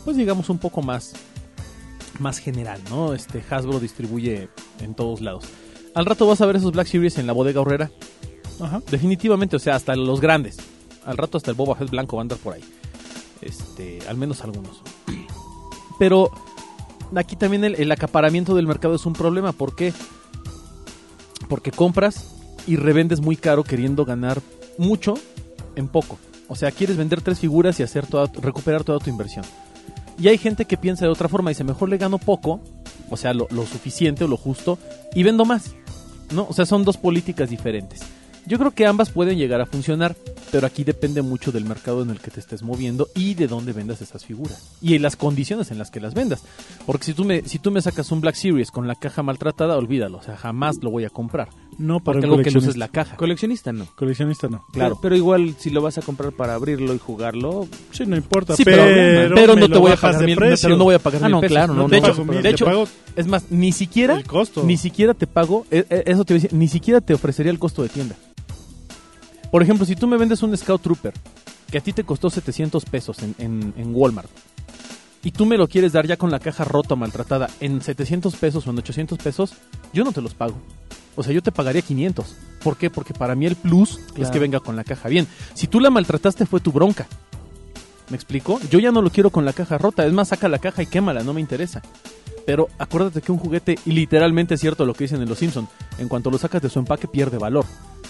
pues 0.05 0.17
digamos 0.17 0.51
un 0.51 0.59
poco 0.59 0.83
más, 0.83 1.15
más 2.19 2.39
general, 2.39 2.81
¿no? 2.91 3.15
Este 3.15 3.43
Hasbro 3.49 3.79
distribuye 3.79 4.49
en 4.81 4.95
todos 4.95 5.21
lados. 5.21 5.45
Al 5.95 6.07
rato 6.07 6.27
vas 6.27 6.41
a 6.41 6.47
ver 6.47 6.57
esos 6.57 6.73
Black 6.73 6.89
Series 6.89 7.19
en 7.19 7.27
la 7.27 7.33
bodega 7.33 7.61
horrera. 7.61 7.91
Ajá. 8.61 8.83
Definitivamente, 8.91 9.57
o 9.57 9.61
sea, 9.61 9.77
hasta 9.77 9.95
los 9.95 10.21
grandes. 10.21 10.59
Al 11.07 11.17
rato 11.17 11.39
hasta 11.39 11.53
el 11.53 11.57
Boba 11.57 11.77
Fett 11.77 11.91
blanco 11.91 12.17
va 12.17 12.23
a 12.23 12.25
andar 12.25 12.39
por 12.39 12.55
ahí. 12.55 12.63
Este, 13.43 14.01
al 14.09 14.17
menos 14.17 14.43
algunos. 14.43 14.83
Pero 15.99 16.31
aquí 17.15 17.37
también 17.37 17.65
el, 17.65 17.93
acaparamiento 17.93 18.55
del 18.55 18.67
mercado 18.67 18.95
es 18.95 19.07
un 19.07 19.13
problema. 19.13 19.53
¿Por 19.53 19.75
qué? 19.75 19.93
Porque 21.49 21.71
compras 21.71 22.35
y 22.67 22.77
revendes 22.77 23.21
muy 23.21 23.37
caro 23.37 23.65
queriendo 23.65 24.05
ganar 24.05 24.41
mucho 24.79 25.15
en 25.77 25.89
poco. 25.89 26.19
O 26.49 26.57
sea, 26.57 26.71
quieres 26.71 26.97
vender 26.97 27.23
tres 27.23 27.39
figuras 27.39 27.79
y 27.81 27.83
hacer 27.83 28.07
toda, 28.07 28.31
recuperar 28.41 28.85
toda 28.85 28.99
tu 28.99 29.11
inversión. 29.11 29.45
Y 30.19 30.29
hay 30.29 30.37
gente 30.37 30.65
que 30.65 30.77
piensa 30.77 31.07
de 31.07 31.11
otra 31.11 31.29
forma 31.29 31.51
y 31.51 31.55
dice, 31.55 31.65
mejor 31.65 31.89
le 31.89 31.97
gano 31.97 32.19
poco, 32.19 32.61
o 33.09 33.17
sea, 33.17 33.33
lo, 33.33 33.47
lo 33.51 33.65
suficiente 33.67 34.25
o 34.25 34.29
lo 34.29 34.37
justo, 34.37 34.79
y 35.15 35.23
vendo 35.23 35.45
más. 35.45 35.75
¿No? 36.33 36.47
O 36.49 36.53
sea, 36.53 36.67
son 36.67 36.85
dos 36.85 36.97
políticas 36.97 37.51
diferentes. 37.51 38.01
Yo 38.47 38.59
creo 38.59 38.73
que 38.73 38.87
ambas 38.87 39.11
pueden 39.11 39.39
llegar 39.39 39.61
a 39.61 39.67
funcionar, 39.67 40.17
pero 40.51 40.67
aquí 40.67 40.83
depende 40.85 41.23
mucho 41.23 41.53
del 41.53 41.65
mercado 41.65 42.03
en 42.03 42.11
el 42.11 42.21
que 42.21 42.31
te 42.31 42.41
estés 42.41 42.63
moviendo 42.63 43.09
y 43.15 43.35
de 43.35 43.47
dónde 43.47 43.73
vendas 43.73 44.01
esas 44.03 44.25
figuras. 44.25 44.71
Y 44.83 44.95
en 44.97 45.03
las 45.03 45.15
condiciones 45.17 45.71
en 45.71 45.79
las 45.79 45.91
que 45.91 46.01
las 46.01 46.15
vendas. 46.15 46.43
Porque 46.87 47.05
si 47.05 47.15
tú 47.15 47.25
me, 47.25 47.43
si 47.43 47.59
tú 47.59 47.71
me 47.71 47.81
sacas 47.83 48.11
un 48.11 48.21
Black 48.21 48.35
Series 48.35 48.71
con 48.71 48.89
la 48.89 48.95
caja 48.97 49.23
maltratada, 49.23 49.77
olvídalo. 49.77 50.19
O 50.19 50.23
sea, 50.23 50.37
jamás 50.37 50.79
lo 50.83 50.91
voy 50.91 51.05
a 51.05 51.11
comprar. 51.11 51.49
No 51.79 52.01
para 52.01 52.17
Porque 52.17 52.27
el 52.27 52.33
algo 52.33 52.43
que 52.43 52.51
luces 52.51 52.77
la 52.77 52.89
caja. 52.89 53.17
Coleccionista 53.17 53.73
no. 53.73 53.87
Coleccionista 53.95 54.49
no. 54.49 54.65
Claro. 54.73 54.97
Pero, 54.97 55.01
pero 55.01 55.17
igual 55.17 55.55
si 55.59 55.71
lo 55.71 55.81
vas 55.81 55.97
a 55.99 56.03
comprar 56.03 56.33
para 56.33 56.55
abrirlo 56.55 56.93
y 56.95 56.99
jugarlo, 56.99 57.69
Sí, 57.93 58.05
no 58.07 58.17
importa. 58.17 58.57
Sí, 58.57 58.65
pero, 58.65 58.83
pero, 59.35 59.57
no 59.57 59.69
te 59.69 59.79
voy 59.79 59.93
a 59.93 59.97
pagar 59.97 60.21
de 60.21 60.27
mil, 60.27 60.37
precio. 60.37 60.67
pero 60.69 60.77
no 60.77 60.85
voy 60.85 60.95
a 60.97 60.99
pagar 60.99 61.23
Ah, 61.23 61.27
mil 61.27 61.33
no, 61.33 61.41
pesos. 61.41 61.53
claro, 61.57 61.75
no, 61.75 61.89
de 61.89 62.01
no, 62.01 62.07
hecho, 62.07 62.17
pago 62.17 62.25
mil, 62.33 62.43
de 62.43 62.49
hecho, 62.51 62.65
pago 62.65 62.89
es 63.17 63.27
más, 63.27 63.51
ni 63.51 63.73
siquiera 63.73 64.17
el 64.17 64.25
costo. 64.25 64.63
ni 64.65 64.77
siquiera 64.77 65.15
te 65.15 65.27
pago, 65.27 65.67
eh, 65.71 65.85
eh, 65.89 66.03
eso 66.07 66.25
te 66.25 66.35
iba 66.35 66.39
a 66.41 66.43
decir, 66.43 66.59
ni 66.59 66.69
siquiera 66.69 67.01
te 67.01 67.15
ofrecería 67.15 67.51
el 67.53 67.59
costo 67.59 67.83
de 67.83 67.89
tienda. 67.89 68.15
Por 69.51 69.63
ejemplo, 69.63 69.85
si 69.87 69.97
tú 69.97 70.07
me 70.07 70.17
vendes 70.17 70.43
un 70.43 70.57
Scout 70.57 70.83
Trooper 70.83 71.13
que 71.71 71.79
a 71.79 71.81
ti 71.81 71.93
te 71.93 72.05
costó 72.05 72.31
700 72.31 72.85
pesos 72.85 73.19
en, 73.23 73.35
en- 73.39 73.75
en 73.77 73.95
Walmart 73.95 74.29
y 75.23 75.33
tú 75.33 75.45
me 75.47 75.57
lo 75.59 75.69
quieres 75.69 75.93
dar 75.93 76.07
ya 76.07 76.17
con 76.17 76.31
la 76.31 76.39
caja 76.41 76.65
rota 76.65 76.95
o 76.95 76.97
maltratada 76.97 77.49
en 77.61 77.81
700 77.83 78.35
pesos 78.37 78.67
o 78.67 78.71
en 78.71 78.79
800 78.79 79.19
pesos, 79.19 79.53
yo 79.93 80.03
no 80.05 80.13
te 80.13 80.23
los 80.23 80.35
pago. 80.35 80.55
O 81.17 81.23
sea, 81.23 81.33
yo 81.33 81.43
te 81.43 81.53
pagaría 81.53 81.83
500. 81.83 82.35
¿Por 82.63 82.77
qué? 82.77 82.89
Porque 82.91 83.13
para 83.13 83.35
mí 83.35 83.45
el 83.47 83.57
plus 83.57 83.99
es 84.17 84.31
que 84.31 84.39
venga 84.39 84.61
con 84.61 84.77
la 84.77 84.85
caja 84.85 85.09
bien. 85.09 85.27
Si 85.55 85.67
tú 85.67 85.81
la 85.81 85.91
maltrataste 85.91 86.47
fue 86.47 86.61
tu 86.61 86.73
bronca. 86.73 87.07
¿Me 88.09 88.17
explico? 88.17 88.59
Yo 88.71 88.79
ya 88.79 88.91
no 88.91 89.03
lo 89.03 89.11
quiero 89.11 89.31
con 89.31 89.45
la 89.45 89.53
caja 89.53 89.77
rota. 89.79 90.07
Es 90.07 90.13
más, 90.13 90.29
saca 90.29 90.49
la 90.49 90.59
caja 90.59 90.83
y 90.83 90.87
quémala, 90.87 91.23
no 91.23 91.33
me 91.35 91.41
interesa. 91.41 91.83
Pero 92.47 92.69
acuérdate 92.79 93.21
que 93.21 93.31
un 93.33 93.39
juguete, 93.39 93.79
y 93.85 93.93
literalmente 93.93 94.55
es 94.55 94.61
cierto 94.61 94.85
lo 94.87 94.95
que 94.95 95.05
dicen 95.05 95.21
en 95.23 95.29
Los 95.29 95.39
Simpson, 95.39 95.69
en 95.99 96.09
cuanto 96.09 96.31
lo 96.31 96.39
sacas 96.39 96.63
de 96.63 96.71
su 96.71 96.79
empaque 96.79 97.07
pierde 97.07 97.37
valor. 97.39 97.67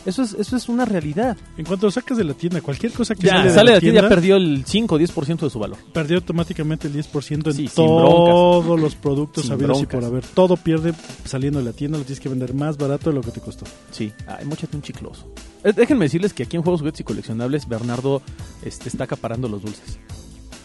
Eso 0.06 0.22
es, 0.22 0.32
eso 0.34 0.56
es 0.56 0.68
una 0.68 0.84
realidad. 0.84 1.36
En 1.58 1.64
cuanto 1.66 1.86
lo 1.86 1.90
sacas 1.90 2.16
de 2.16 2.24
la 2.24 2.32
tienda, 2.34 2.60
cualquier 2.62 2.92
cosa 2.92 3.14
que 3.14 3.26
Ya, 3.26 3.36
sale, 3.36 3.50
sale 3.50 3.70
de 3.70 3.72
la 3.72 3.76
aquí 3.78 3.86
ya 3.86 3.92
tienda, 3.92 4.08
perdió 4.08 4.36
el 4.36 4.64
5 4.66 4.94
o 4.94 4.98
10% 4.98 5.40
de 5.40 5.50
su 5.50 5.58
valor. 5.58 5.78
perdió 5.92 6.16
automáticamente 6.16 6.88
el 6.88 6.94
10% 6.94 7.46
en 7.48 7.54
Sí, 7.54 7.68
todos 7.74 8.80
los 8.80 8.94
productos 8.94 9.44
Sin 9.44 9.52
habidos 9.52 9.82
y 9.82 9.86
por 9.86 10.04
haber. 10.04 10.24
Todo 10.24 10.56
pierde 10.56 10.94
saliendo 11.24 11.58
de 11.58 11.66
la 11.66 11.72
tienda, 11.72 11.98
lo 11.98 12.04
tienes 12.04 12.20
que 12.20 12.28
vender 12.30 12.54
más 12.54 12.78
barato 12.78 13.10
de 13.10 13.16
lo 13.16 13.22
que 13.22 13.30
te 13.30 13.40
costó. 13.40 13.66
Sí, 13.90 14.10
ay, 14.26 14.44
mochate 14.46 14.74
un 14.76 14.82
chicloso. 14.82 15.30
Eh, 15.64 15.72
déjenme 15.76 16.06
decirles 16.06 16.32
que 16.32 16.44
aquí 16.44 16.56
en 16.56 16.62
Juegos 16.62 16.80
Juguetes 16.80 17.00
y 17.00 17.04
Coleccionables, 17.04 17.68
Bernardo 17.68 18.22
este, 18.64 18.88
está 18.88 19.04
acaparando 19.04 19.48
los 19.48 19.60
dulces. 19.60 19.98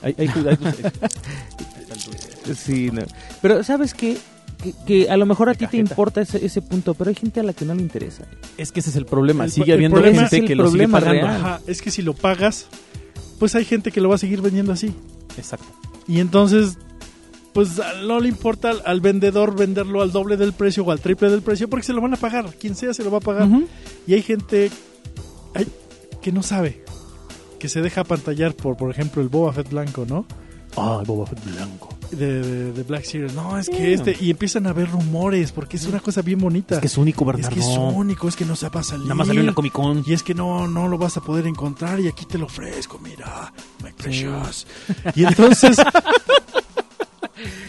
Hay, 0.01 0.15
hay, 0.17 0.27
hay 0.27 0.55
dulces. 0.55 0.93
sí, 2.57 2.89
no. 2.91 3.01
Pero 3.41 3.63
¿sabes 3.63 3.93
qué? 3.93 4.17
Que, 4.65 4.73
que 4.87 5.09
a 5.09 5.17
lo 5.17 5.25
mejor 5.25 5.49
a 5.49 5.53
ti 5.53 5.67
te 5.67 5.77
importa 5.77 6.21
ese, 6.21 6.43
ese 6.45 6.61
punto, 6.61 6.93
pero 6.95 7.09
hay 7.09 7.15
gente 7.15 7.39
a 7.39 7.43
la 7.43 7.53
que 7.53 7.65
no 7.65 7.75
le 7.75 7.81
interesa. 7.81 8.25
es 8.57 8.71
que 8.71 8.79
ese 8.79 8.89
es 8.89 8.95
el 8.95 9.05
problema. 9.05 9.45
El- 9.45 9.51
Sigue 9.51 9.71
el 9.71 9.77
habiendo 9.77 9.97
problema- 9.97 10.27
gente 10.27 10.27
ese 10.27 10.35
es 10.37 10.41
el 10.41 10.47
que 10.47 10.55
lo 10.55 10.63
sigue 10.71 10.87
problema 10.87 10.99
pagando. 10.99 11.27
Ajá, 11.47 11.61
es 11.67 11.81
que 11.81 11.91
si 11.91 12.01
lo 12.01 12.13
pagas, 12.13 12.67
pues 13.39 13.53
hay 13.55 13.63
gente 13.65 13.91
que 13.91 14.01
lo 14.01 14.09
va 14.09 14.15
a 14.15 14.17
seguir 14.17 14.41
vendiendo 14.41 14.71
así. 14.73 14.91
Exacto. 15.37 15.67
Y 16.07 16.19
entonces, 16.19 16.77
pues 17.53 17.79
no 18.05 18.19
le 18.19 18.27
importa 18.29 18.69
al, 18.71 18.81
al 18.85 19.01
vendedor 19.01 19.55
venderlo 19.55 20.01
al 20.01 20.11
doble 20.11 20.35
del 20.37 20.53
precio 20.53 20.83
o 20.83 20.91
al 20.91 20.99
triple 20.99 21.29
del 21.29 21.41
precio 21.41 21.69
porque 21.69 21.85
se 21.85 21.93
lo 21.93 22.01
van 22.01 22.13
a 22.13 22.17
pagar. 22.17 22.53
Quien 22.59 22.75
sea 22.75 22.93
se 22.93 23.03
lo 23.03 23.11
va 23.11 23.17
a 23.19 23.21
pagar. 23.21 23.47
Y 24.07 24.13
hay 24.13 24.21
gente 24.21 24.71
ay, 25.53 25.67
que 26.21 26.31
no 26.31 26.41
sabe, 26.43 26.83
que 27.59 27.69
se 27.69 27.81
deja 27.81 28.03
pantallar 28.03 28.53
por, 28.55 28.75
por 28.77 28.89
ejemplo, 28.91 29.21
el 29.21 29.29
Boba 29.29 29.53
Fett 29.53 29.69
blanco, 29.69 30.05
¿no? 30.07 30.25
Ay, 30.77 31.05
Boba 31.05 31.25
Fett 31.25 31.43
blanco. 31.45 31.89
De, 32.11 32.41
de- 32.41 32.71
de 32.73 32.83
Black 32.83 33.03
Series. 33.03 33.33
No, 33.33 33.57
es 33.57 33.67
que 33.69 33.93
este. 33.93 34.15
Y 34.21 34.29
empiezan 34.29 34.67
a 34.67 34.69
haber 34.69 34.89
rumores 34.91 35.51
porque 35.51 35.77
es 35.77 35.85
una 35.87 35.99
cosa 35.99 36.21
bien 36.21 36.39
bonita. 36.39 36.75
Es 36.75 36.81
que 36.81 36.87
es 36.87 36.97
único, 36.97 37.23
Es 37.23 37.27
Bernardo. 37.27 37.55
que 37.55 37.59
es 37.61 37.77
único, 37.77 38.27
es 38.27 38.35
que 38.35 38.45
no 38.45 38.55
se 38.55 38.69
va 38.69 38.81
a 38.81 38.83
salir. 38.83 39.03
Nada 39.05 39.15
más 39.15 39.27
salió 39.27 39.41
en 39.41 39.47
la 39.47 39.53
Comic 39.53 39.73
Con. 39.73 40.03
Y 40.05 40.13
es 40.13 40.21
que 40.21 40.33
no, 40.35 40.67
no 40.67 40.87
lo 40.87 40.97
vas 40.97 41.17
a 41.17 41.21
poder 41.21 41.47
encontrar 41.47 41.99
y 41.99 42.07
aquí 42.07 42.25
te 42.25 42.37
lo 42.37 42.45
ofrezco, 42.45 42.99
mira, 42.99 43.51
my 43.83 43.91
precious. 43.93 44.67
Y 45.15 45.23
entonces 45.25 45.79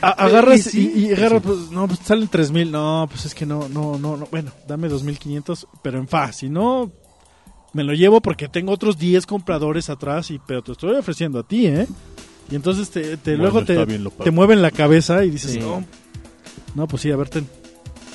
a- 0.01 0.11
agarras 0.11 0.75
y 0.75 1.13
agarras, 1.13 1.43
pues, 1.43 1.71
no, 1.71 1.87
pues 1.89 2.01
salen 2.05 2.29
3000, 2.29 2.71
no, 2.71 3.07
pues 3.11 3.25
es 3.27 3.35
que 3.35 3.47
no, 3.47 3.69
no, 3.69 3.99
no, 3.99 4.17
no, 4.17 4.27
bueno, 4.31 4.53
dame 4.69 4.89
2500, 4.89 5.67
pero 5.83 5.99
en 5.99 6.07
fa, 6.09 6.33
si 6.33 6.49
no, 6.49 6.91
me 7.73 7.83
lo 7.83 7.95
llevo 7.95 8.21
porque 8.21 8.49
tengo 8.49 8.73
otros 8.73 8.99
10 8.99 9.27
compradores 9.27 9.91
atrás 9.91 10.31
y, 10.31 10.39
pero 10.47 10.63
te 10.63 10.73
estoy 10.73 10.95
ofreciendo 10.97 11.41
a 11.41 11.43
ti, 11.43 11.67
¿eh? 11.67 11.87
Y 12.51 12.55
entonces 12.57 12.91
te, 12.91 13.17
te- 13.17 13.37
Bueno, 13.37 13.43
luego 13.53 13.65
te, 13.65 13.85
bien, 13.85 14.07
te 14.23 14.31
mueven 14.31 14.63
la 14.63 14.71
cabeza 14.71 15.25
y 15.25 15.31
dices, 15.31 15.53
Sí. 15.53 15.59
no, 15.59 15.85
no, 16.75 16.87
pues 16.87 17.03
sí, 17.03 17.11
a 17.11 17.17
ver, 17.17 17.29
ten. 17.29 17.47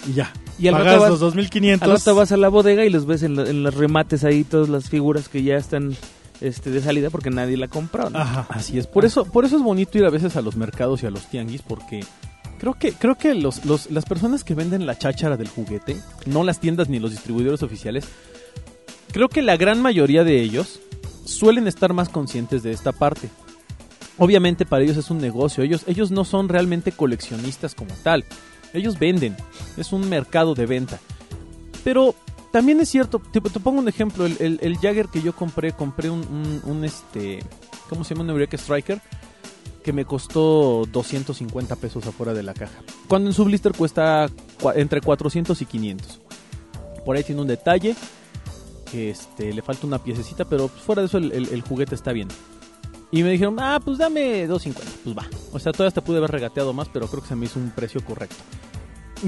Y 0.08 0.14
ya. 0.14 0.32
Y 0.58 0.68
al 0.68 0.74
Pagas 0.76 0.88
rato 0.88 1.02
vas- 1.02 1.10
los 1.12 1.20
2500. 1.20 1.88
Al 1.90 1.98
rato 1.98 2.16
vas 2.16 2.32
a 2.32 2.38
la 2.38 2.50
bodega 2.50 2.86
y 2.86 2.90
los 2.90 3.06
ves 3.06 3.24
en, 3.24 3.36
lo- 3.36 3.46
en 3.46 3.64
los 3.64 3.74
remates 3.76 4.24
ahí, 4.24 4.44
todas 4.44 4.70
las 4.70 4.90
figuras 4.90 5.28
que 5.30 5.44
ya 5.44 5.56
están 5.58 5.96
este, 6.40 6.70
de 6.72 6.82
salida 6.82 7.10
porque 7.10 7.30
nadie 7.30 7.58
la 7.58 7.68
compró. 7.68 8.10
¿no? 8.10 8.20
Ajá. 8.20 8.46
Así 8.50 8.78
es. 8.78 8.88
Por 8.88 9.06
eso, 9.06 9.26
por 9.26 9.44
eso 9.46 9.58
es 9.58 9.64
bonito 9.64 9.98
ir 9.98 10.06
a 10.06 10.10
veces 10.10 10.36
a 10.36 10.42
los 10.42 10.56
mercados 10.56 11.04
y 11.04 11.08
a 11.08 11.12
los 11.12 11.28
tianguis 11.30 11.62
porque 11.62 12.04
creo 12.60 12.74
que, 12.76 12.94
creo 12.94 13.16
que 13.18 13.36
los, 13.36 13.66
los- 13.66 13.92
las 13.92 14.06
personas 14.06 14.44
que 14.44 14.54
venden 14.56 14.86
la 14.86 14.98
cháchara 14.98 15.36
del 15.38 15.50
juguete, 15.50 15.98
no 16.26 16.44
las 16.44 16.60
tiendas 16.60 16.90
ni 16.90 17.00
los 17.00 17.12
distribuidores 17.12 17.64
oficiales, 17.64 18.06
creo 19.12 19.30
que 19.30 19.42
la 19.42 19.58
gran 19.58 19.82
mayoría 19.82 20.24
de 20.24 20.42
ellos 20.42 20.80
suelen 21.26 21.68
estar 21.68 21.94
más 21.94 22.10
conscientes 22.10 22.64
de 22.64 22.72
esta 22.72 22.92
parte. 22.92 23.30
Obviamente 24.24 24.68
para 24.68 24.84
ellos 24.84 24.98
es 24.98 25.10
un 25.10 25.18
negocio, 25.18 25.64
ellos, 25.64 25.82
ellos 25.88 26.12
no 26.12 26.26
son 26.26 26.48
realmente 26.48 26.92
coleccionistas 26.92 27.74
como 27.74 27.92
tal, 28.04 28.24
ellos 28.72 29.00
venden, 29.00 29.36
es 29.78 29.92
un 29.94 30.08
mercado 30.08 30.54
de 30.54 30.68
venta. 30.68 31.00
Pero 31.84 32.14
también 32.52 32.80
es 32.82 32.90
cierto, 32.90 33.20
te, 33.32 33.42
pongo 33.42 33.80
un 33.80 33.88
ejemplo, 33.88 34.28
el, 34.28 34.60
el- 34.62 34.78
Jagger 34.78 35.08
que 35.08 35.24
yo 35.24 35.34
compré, 35.36 35.72
compré 35.72 36.12
un, 36.12 36.20
un- 36.20 36.62
un, 36.72 36.86
este, 36.86 37.40
¿cómo 37.90 38.04
se 38.04 38.14
llama? 38.14 38.26
Un 38.26 38.30
Eureka 38.30 38.58
Striker 38.58 39.02
que 39.84 39.92
me 39.92 40.06
costó 40.06 40.86
250 40.92 41.76
pesos 41.78 42.06
afuera 42.06 42.36
de 42.36 42.44
la 42.44 42.54
caja. 42.54 42.78
Cuando 43.08 43.32
en 43.32 43.34
su 43.34 43.44
blister 43.44 43.72
cuesta 43.76 44.30
entre 44.76 45.02
400 45.02 45.60
y 45.60 45.66
500. 45.66 46.20
Por 47.04 47.16
ahí 47.18 47.24
tiene 47.24 47.42
un 47.42 47.48
detalle, 47.48 47.96
que 48.92 49.10
este, 49.10 49.52
le 49.52 49.64
falta 49.64 49.88
una 49.88 49.98
piececita, 49.98 50.46
pero 50.46 50.68
fuera 50.68 51.02
de 51.02 51.08
eso 51.08 51.18
el 51.18 51.62
juguete 51.68 51.96
está 51.96 52.12
bien. 52.12 52.28
Y 53.12 53.24
me 53.24 53.32
dijeron, 53.32 53.58
ah, 53.60 53.80
pues 53.84 53.98
dame 53.98 54.48
250. 54.48 55.00
Pues 55.04 55.18
va. 55.18 55.26
O 55.52 55.60
sea, 55.60 55.72
todavía 55.74 55.90
hasta 55.90 56.04
pude 56.04 56.18
haber 56.18 56.32
regateado 56.32 56.72
más, 56.74 56.88
pero 56.90 57.08
creo 57.08 57.22
que 57.22 57.28
se 57.30 57.36
me 57.36 57.46
hizo 57.46 57.60
un 57.60 57.72
precio 57.72 58.04
correcto. 58.06 58.38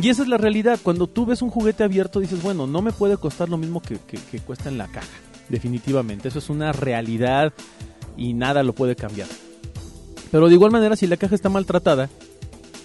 Y 0.01 0.09
esa 0.09 0.21
es 0.23 0.29
la 0.29 0.37
realidad. 0.37 0.79
Cuando 0.81 1.07
tú 1.07 1.25
ves 1.25 1.41
un 1.41 1.49
juguete 1.49 1.83
abierto, 1.83 2.19
dices, 2.19 2.41
bueno, 2.41 2.65
no 2.65 2.81
me 2.81 2.91
puede 2.93 3.17
costar 3.17 3.49
lo 3.49 3.57
mismo 3.57 3.81
que, 3.81 3.97
que- 3.99 4.17
que 4.17 4.39
cuesta 4.39 4.69
en 4.69 4.77
la 4.77 4.87
caja. 4.87 5.07
Definitivamente. 5.49 6.29
Eso 6.29 6.39
es 6.39 6.49
una 6.49 6.71
realidad 6.71 7.51
y 8.15 8.33
nada 8.33 8.63
lo 8.63 8.73
puede 8.73 8.95
cambiar. 8.95 9.27
Pero 10.31 10.47
de 10.47 10.53
igual 10.55 10.71
manera, 10.71 10.95
si 10.95 11.05
la 11.05 11.17
caja 11.17 11.35
está 11.35 11.49
maltratada, 11.49 12.09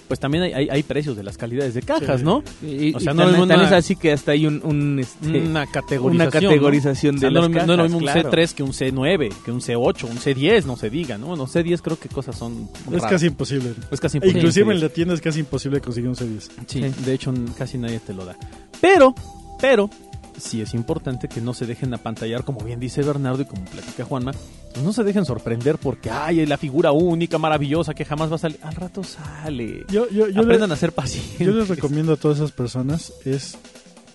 pues 0.09 0.19
también 0.19 0.45
hay, 0.45 0.53
hay- 0.55 0.69
hay 0.71 0.83
precios 0.83 1.17
de 1.17 1.23
las 1.23 1.37
calidades 1.37 1.75
de 1.75 1.83
cajas, 1.83 2.21
Sí. 2.21 2.25
¿no? 2.25 2.43
Y, 2.63 2.95
O 2.95 3.01
sea, 3.01 3.13
y 3.13 3.17
no 3.17 3.25
tan- 3.27 3.35
es 3.35 3.41
una- 3.41 3.55
tan 3.57 3.67
es 3.67 3.73
así 3.73 3.95
que 3.95 4.11
hasta 4.13 4.33
hay 4.33 4.47
un, 4.47 4.61
un, 4.65 4.99
este, 4.99 5.41
Una 5.43 5.67
categorización. 5.67 6.15
una 6.15 6.25
¿no? 6.25 6.31
categorización 6.31 7.17
O 7.17 7.19
sea, 7.19 7.29
de 7.29 7.35
no, 7.35 7.41
las 7.43 7.51
lo 7.51 7.61
mi- 7.61 7.67
no 7.67 7.73
es 7.73 7.79
lo 7.79 7.85
mismo 7.85 7.99
cajas, 8.01 8.17
un 8.17 8.23
claro. 8.23 8.31
C3 8.31 8.55
que 8.55 8.63
un 8.63 8.73
C9, 8.73 9.33
que 9.45 9.51
un 9.53 9.61
C8, 9.61 10.05
un 10.11 10.17
C10, 10.19 10.65
no 10.65 10.77
se 10.77 10.91
diga, 10.91 11.19
¿no? 11.19 11.27
Bueno, 11.29 11.47
C10 11.47 11.81
creo 11.83 11.99
que 11.99 12.09
cosas 12.09 12.37
son 12.37 12.69
Es 12.87 12.93
raras. 12.95 13.11
casi 13.11 13.27
imposible. 13.27 13.75
Es 13.91 14.01
casi 14.01 14.17
E 14.17 14.19
imposible. 14.19 14.39
inclusive 14.41 14.73
en 14.73 14.79
C10. 14.79 14.83
la 14.83 14.89
tienda 14.89 15.15
es 15.15 15.21
casi 15.21 15.41
imposible 15.41 15.81
conseguir 15.81 16.09
un 16.09 16.17
C10. 16.17 16.49
Sí, 16.67 16.83
Sí. 16.83 17.05
de 17.05 17.13
hecho 17.15 17.33
casi 17.57 17.79
nadie 17.79 18.01
te 18.01 18.15
lo 18.15 18.25
da. 18.25 18.37
Pero, 18.81 19.15
pero, 19.61 19.91
sí 20.39 20.61
es 20.61 20.75
importante 20.75 21.29
que 21.29 21.41
no 21.41 21.55
se 21.55 21.67
dejen 21.67 21.93
apantallar, 21.95 22.45
como 22.45 22.61
bien 22.61 22.81
dice 22.81 23.03
Bernardo 23.03 23.43
y 23.43 23.47
como 23.47 23.65
platica 23.65 24.05
Juanma, 24.05 24.33
pues 24.73 24.85
no 24.85 24.93
se 24.93 25.03
dejen 25.05 25.25
sorprender 25.25 25.79
porque, 25.79 26.11
ay, 26.11 26.45
la 26.47 26.57
figura 26.59 26.93
única, 26.93 27.39
maravillosa, 27.39 27.95
que 27.95 28.05
jamás 28.05 28.31
va 28.31 28.37
a 28.37 28.39
salir. 28.39 28.59
Al 28.63 28.75
rato 28.75 29.03
sale. 29.05 29.85
Yo, 29.91 30.09
yo, 30.11 30.29
yo, 30.29 30.41
Aprendan 30.43 30.69
le- 30.71 30.75
a 30.75 30.79
ser 30.79 30.93
pacientes. 30.93 31.39
yo 31.47 31.53
les 31.53 31.69
recomiendo 31.69 32.13
a 32.13 32.17
todas 32.17 32.39
esas 32.39 32.53
personas 32.53 33.13
es 33.25 33.57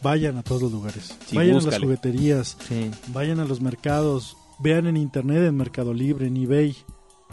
vayan 0.01 0.37
a 0.37 0.43
todos 0.43 0.61
los 0.63 0.71
lugares. 0.71 1.15
Sí, 1.27 1.35
vayan 1.35 1.57
a 1.57 1.61
las 1.61 1.79
jugueterías, 1.79 2.57
Sí. 2.67 2.91
vayan 3.07 3.39
a 3.39 3.45
los 3.45 3.61
mercados, 3.61 4.35
vean 4.59 4.87
en 4.87 4.97
internet, 4.97 5.43
en 5.43 5.55
Mercado 5.55 5.93
Libre, 5.93 6.27
en 6.27 6.37
eBay 6.37 6.75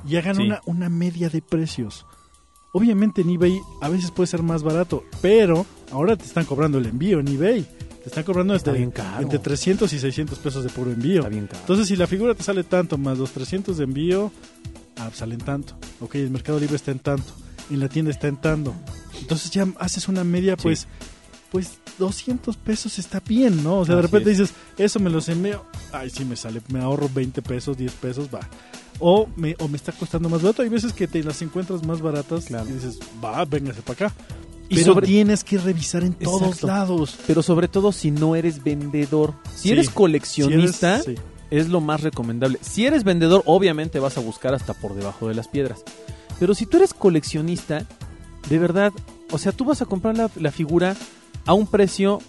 y 0.08 0.16
hagan 0.16 0.36
Sí. 0.36 0.42
una, 0.42 0.60
una 0.66 0.88
media 0.88 1.28
de 1.28 1.42
precios. 1.42 2.06
Obviamente 2.72 3.22
en 3.22 3.30
eBay 3.30 3.60
a 3.82 3.88
veces 3.88 4.12
puede 4.12 4.28
ser 4.28 4.42
más 4.44 4.62
barato, 4.62 5.02
pero 5.20 5.66
ahora 5.90 6.16
te 6.16 6.24
están 6.24 6.44
cobrando 6.44 6.78
el 6.78 6.86
envío 6.86 7.18
en 7.18 7.26
eBay. 7.28 7.66
Están 8.10 8.24
cobrando 8.24 8.54
Está 8.56 8.70
entre, 8.70 8.78
bien 8.80 8.90
caro. 8.90 9.22
entre 9.22 9.38
300 9.38 9.92
y 9.92 9.98
600 10.00 10.38
pesos 10.40 10.64
de 10.64 10.70
puro 10.70 10.90
envío. 10.90 11.18
Está 11.20 11.28
bien 11.28 11.46
caro. 11.46 11.60
Entonces, 11.60 11.86
si 11.86 11.94
la 11.96 12.06
figura 12.08 12.34
te 12.34 12.42
sale 12.42 12.64
tanto 12.64 12.98
más 12.98 13.18
los 13.18 13.30
300 13.30 13.76
de 13.78 13.84
envío, 13.84 14.32
ah, 14.98 15.10
salen 15.14 15.38
tanto. 15.38 15.74
Ok, 16.00 16.16
el 16.16 16.30
Mercado 16.30 16.58
Libre 16.58 16.74
está 16.76 16.90
en 16.90 16.98
tanto. 16.98 17.32
En 17.70 17.78
la 17.78 17.88
tienda 17.88 18.10
está 18.10 18.26
en 18.26 18.36
tanto. 18.36 18.74
Entonces 19.20 19.50
ya 19.52 19.66
haces 19.78 20.08
una 20.08 20.24
media, 20.24 20.56
Sí. 20.56 20.62
pues, 20.62 20.88
pues 21.52 21.78
200 21.98 22.56
pesos 22.56 22.98
está 22.98 23.20
bien, 23.20 23.62
¿no? 23.62 23.78
O 23.78 23.86
sea, 23.86 23.94
de 23.94 24.02
repente 24.02 24.32
es. 24.32 24.38
dices, 24.38 24.54
eso 24.76 24.98
me 24.98 25.08
los 25.08 25.28
envío. 25.28 25.64
Ay, 25.92 26.10
sí, 26.10 26.24
me 26.24 26.34
sale, 26.34 26.60
me 26.72 26.80
ahorro 26.80 27.08
20 27.14 27.42
pesos, 27.42 27.76
10 27.76 27.92
pesos, 27.92 28.28
va. 28.34 28.40
O 28.98 29.28
me, 29.36 29.54
o 29.60 29.68
me 29.68 29.76
está 29.76 29.92
costando 29.92 30.28
más 30.28 30.42
barato. 30.42 30.62
Hay 30.62 30.68
veces 30.68 30.92
que 30.92 31.06
te 31.06 31.22
las 31.22 31.40
encuentras 31.42 31.84
más 31.86 32.00
baratas 32.02 32.46
Claro. 32.46 32.68
y 32.68 32.72
dices, 32.72 32.98
va, 33.24 33.44
véngase 33.44 33.82
para 33.82 34.06
acá. 34.08 34.14
Y 34.70 34.76
Pero 34.76 34.94
sobre- 34.94 35.06
tienes 35.06 35.44
que 35.44 35.58
revisar 35.58 36.04
en 36.04 36.14
todos 36.14 36.42
Exacto. 36.42 36.66
lados. 36.68 37.18
Pero 37.26 37.42
sobre 37.42 37.68
todo 37.68 37.90
si 37.92 38.10
no 38.12 38.36
eres 38.36 38.62
vendedor. 38.64 39.34
Si 39.54 39.62
Sí. 39.64 39.72
eres 39.72 39.86
Si 39.88 39.92
coleccionista, 39.92 40.94
eres- 41.00 41.04
sí. 41.06 41.14
es 41.50 41.68
lo 41.68 41.80
más 41.80 42.00
recomendable. 42.02 42.58
Si 42.62 42.86
eres 42.86 43.02
vendedor, 43.04 43.42
obviamente 43.46 43.98
vas 43.98 44.16
a 44.16 44.20
buscar 44.20 44.54
hasta 44.54 44.72
por 44.72 44.94
debajo 44.94 45.28
de 45.28 45.34
las 45.34 45.48
piedras. 45.48 45.82
Pero 46.38 46.54
si 46.54 46.64
tú 46.66 46.76
eres 46.78 46.94
coleccionista, 46.94 47.84
de 48.48 48.58
verdad, 48.58 48.92
o 49.32 49.38
sea, 49.38 49.52
tú 49.52 49.64
vas 49.64 49.82
a 49.82 49.86
comprar 49.86 50.16
la, 50.16 50.30
la 50.36 50.50
figura 50.52 50.96
a 51.46 51.52
un 51.52 51.66
precio 51.66 52.20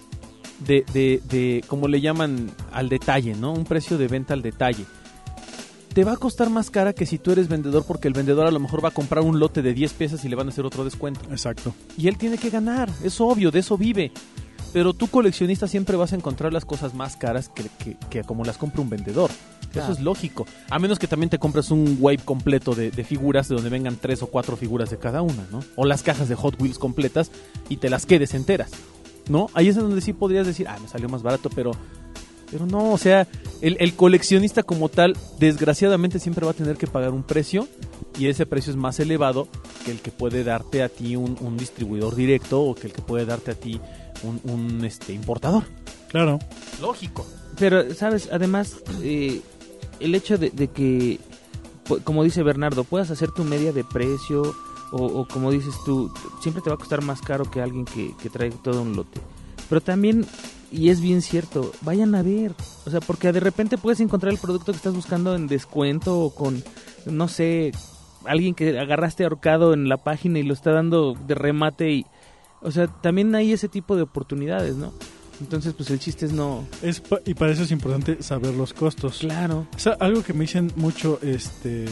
de, 0.65 0.83
de, 0.93 1.21
de, 1.29 1.63
como 1.67 1.87
le 1.87 2.01
llaman, 2.01 2.51
al 2.73 2.89
detalle, 2.89 3.35
¿no? 3.35 3.53
Un 3.53 3.65
precio 3.65 3.97
de 3.97 4.07
venta 4.07 4.33
al 4.33 4.41
detalle. 4.41 4.85
Te 5.93 6.05
va 6.05 6.13
a 6.13 6.17
costar 6.17 6.49
más 6.49 6.69
cara 6.69 6.93
que 6.93 7.05
si 7.05 7.17
tú 7.17 7.31
eres 7.31 7.49
vendedor 7.49 7.83
porque 7.85 8.07
el 8.07 8.13
vendedor 8.13 8.47
a 8.47 8.51
lo 8.51 8.59
mejor 8.59 8.83
va 8.83 8.89
a 8.89 8.93
comprar 8.93 9.23
un 9.25 9.39
lote 9.39 9.61
de 9.61 9.73
10 9.73 9.93
piezas 9.93 10.23
y 10.23 10.29
le 10.29 10.35
van 10.37 10.47
a 10.47 10.51
hacer 10.51 10.65
otro 10.65 10.85
descuento. 10.85 11.19
Exacto. 11.31 11.73
Y 11.97 12.07
él 12.07 12.17
tiene 12.17 12.37
que 12.37 12.49
ganar, 12.49 12.89
es 13.03 13.19
obvio, 13.19 13.51
de 13.51 13.59
eso 13.59 13.77
vive. 13.77 14.11
Pero 14.71 14.93
tú 14.93 15.07
coleccionista 15.07 15.67
siempre 15.67 15.97
vas 15.97 16.13
a 16.13 16.15
encontrar 16.15 16.53
las 16.53 16.63
cosas 16.63 16.93
más 16.93 17.17
caras 17.17 17.49
que, 17.49 17.63
que- 17.83 17.97
que 18.09 18.23
como 18.23 18.45
las 18.45 18.57
compra 18.57 18.81
un 18.81 18.89
vendedor. 18.89 19.29
Claro. 19.73 19.91
Eso 19.91 19.99
es 19.99 20.03
lógico. 20.03 20.45
A 20.69 20.79
menos 20.79 20.97
que 20.97 21.07
también 21.07 21.29
te 21.29 21.39
compres 21.39 21.71
un 21.71 21.97
wave 21.99 22.19
completo 22.19 22.73
de, 22.73 22.89
de 22.89 23.03
figuras 23.03 23.49
de 23.49 23.55
donde 23.55 23.69
vengan 23.69 23.97
tres 23.99 24.21
o 24.23 24.27
cuatro 24.27 24.55
figuras 24.55 24.89
de 24.89 24.97
cada 24.97 25.21
una, 25.21 25.45
¿no? 25.51 25.59
O 25.75 25.83
las 25.83 26.03
cajas 26.03 26.29
de 26.29 26.35
Hot 26.35 26.61
Wheels 26.61 26.79
completas 26.79 27.31
y 27.67 27.77
te 27.77 27.89
las 27.89 28.05
quedes 28.05 28.33
enteras, 28.33 28.71
¿no? 29.27 29.49
Ahí 29.53 29.67
es 29.67 29.75
donde 29.75 29.99
sí 29.99 30.13
podrías 30.13 30.47
decir, 30.47 30.69
ah, 30.69 30.77
me 30.81 30.87
salió 30.87 31.09
más 31.09 31.21
barato, 31.21 31.49
pero... 31.53 31.71
Pero 32.51 32.65
no, 32.65 32.91
o 32.91 32.97
sea, 32.97 33.27
el, 33.61 33.77
el 33.79 33.93
coleccionista 33.95 34.63
como 34.63 34.89
tal, 34.89 35.15
desgraciadamente 35.39 36.19
siempre 36.19 36.45
va 36.45 36.51
a 36.51 36.55
tener 36.55 36.77
que 36.77 36.87
pagar 36.87 37.11
un 37.11 37.23
precio 37.23 37.67
y 38.19 38.27
ese 38.27 38.45
precio 38.45 38.71
es 38.71 38.77
más 38.77 38.99
elevado 38.99 39.47
que 39.85 39.91
el 39.91 39.99
que 40.01 40.11
puede 40.11 40.43
darte 40.43 40.83
a 40.83 40.89
ti 40.89 41.15
un, 41.15 41.37
un 41.39 41.57
distribuidor 41.57 42.15
directo 42.15 42.61
o 42.61 42.75
que 42.75 42.87
el 42.87 42.93
que 42.93 43.01
puede 43.01 43.25
darte 43.25 43.51
a 43.51 43.55
ti 43.55 43.79
un, 44.23 44.41
un, 44.43 44.85
este, 44.85 45.13
importador. 45.13 45.63
Claro. 46.09 46.39
Lógico. 46.81 47.25
Pero, 47.57 47.93
¿sabes? 47.93 48.29
Además, 48.31 48.77
eh, 49.01 49.41
el 49.99 50.13
hecho 50.13 50.37
de, 50.37 50.49
de 50.49 50.67
que, 50.67 51.19
como 52.03 52.23
dice 52.23 52.43
Bernardo, 52.43 52.83
puedas 52.83 53.11
hacer 53.11 53.31
tu 53.31 53.43
media 53.43 53.71
de 53.71 53.83
precio 53.83 54.41
o, 54.91 55.05
o 55.05 55.27
como 55.27 55.51
dices 55.51 55.73
tú, 55.85 56.11
siempre 56.41 56.61
te 56.61 56.69
va 56.69 56.75
a 56.75 56.79
costar 56.79 57.01
más 57.01 57.21
caro 57.21 57.49
que 57.49 57.61
alguien 57.61 57.85
que, 57.85 58.13
que 58.21 58.29
trae 58.29 58.51
todo 58.51 58.81
un 58.81 58.95
lote. 58.95 59.21
Pero 59.69 59.81
también, 59.81 60.25
y 60.71 60.89
es 60.89 61.01
bien 61.01 61.21
cierto, 61.21 61.71
vayan 61.81 62.15
a 62.15 62.23
ver. 62.23 62.53
O 62.85 62.89
sea, 62.89 63.01
porque 63.01 63.31
de 63.31 63.41
repente 63.41 63.77
puedes 63.77 63.99
encontrar 63.99 64.31
el 64.31 64.39
producto 64.39 64.71
que 64.71 64.77
estás 64.77 64.95
buscando 64.95 65.35
en 65.35 65.47
descuento 65.47 66.19
o 66.19 66.33
con, 66.33 66.63
no 67.05 67.27
sé, 67.27 67.73
alguien 68.25 68.55
que 68.55 68.79
agarraste 68.79 69.23
ahorcado 69.23 69.73
en 69.73 69.89
la 69.89 69.97
página 69.97 70.39
y 70.39 70.43
lo 70.43 70.53
está 70.53 70.71
dando 70.71 71.13
de 71.13 71.35
remate 71.35 71.91
y... 71.91 72.05
O 72.63 72.69
sea, 72.69 72.87
también 72.87 73.33
hay 73.33 73.51
ese 73.51 73.67
tipo 73.67 73.95
de 73.95 74.03
oportunidades, 74.03 74.75
¿no? 74.75 74.93
Entonces, 75.41 75.73
pues 75.75 75.89
el 75.89 75.99
chiste 75.99 76.25
es 76.27 76.31
no... 76.31 76.65
Es 76.81 77.01
pa- 77.01 77.19
y 77.25 77.33
para 77.33 77.51
eso 77.51 77.63
es 77.63 77.71
importante 77.71 78.21
saber 78.23 78.53
los 78.53 78.73
costos. 78.73 79.17
Claro. 79.19 79.67
O 79.75 79.79
sea, 79.79 79.97
algo 79.99 80.23
que 80.23 80.33
me 80.33 80.41
dicen 80.41 80.71
mucho, 80.75 81.19
este, 81.21 81.85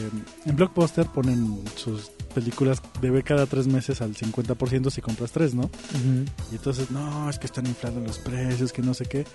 en 0.45 0.55
Blockbuster 0.55 1.07
ponen 1.07 1.59
sus 1.75 2.12
películas 2.33 2.79
de 3.01 3.09
ve 3.09 3.23
cada 3.23 3.47
tres 3.47 3.65
meses 3.67 4.01
al 4.01 4.13
50% 4.15 4.91
si 4.91 5.01
compras 5.01 5.31
tres, 5.31 5.55
¿no? 5.55 5.69
Y 6.51 6.55
entonces, 6.55 6.91
no, 6.91 7.27
es 7.29 7.39
que 7.39 7.47
están 7.47 7.65
inflando 7.65 7.99
los 8.01 8.19
precios, 8.19 8.71
que 8.71 8.81
no 8.83 8.93
sé 8.93 9.05
qué. 9.05 9.25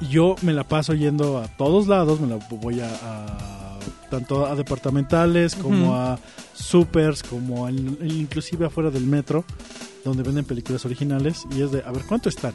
Y 0.00 0.08
yo 0.08 0.36
me 0.42 0.52
la 0.52 0.64
paso 0.68 0.92
yendo 0.92 1.38
a 1.38 1.48
todos 1.56 1.86
lados, 1.88 2.20
me 2.20 2.26
la 2.28 2.36
voy 2.50 2.80
a, 2.80 2.88
a- 3.02 3.78
tanto 4.10 4.46
a 4.46 4.54
departamentales 4.54 5.54
como 5.56 5.94
a 5.96 6.18
supers, 6.54 7.22
como 7.22 7.66
al- 7.66 7.98
inclusive 8.02 8.66
afuera 8.66 8.90
del 8.90 9.06
metro, 9.06 9.44
donde 10.04 10.22
venden 10.22 10.44
películas 10.44 10.84
originales. 10.84 11.42
Y 11.56 11.62
es 11.62 11.72
de, 11.72 11.82
a 11.82 11.90
ver, 11.90 12.02
¿cuánto 12.06 12.28
están? 12.28 12.52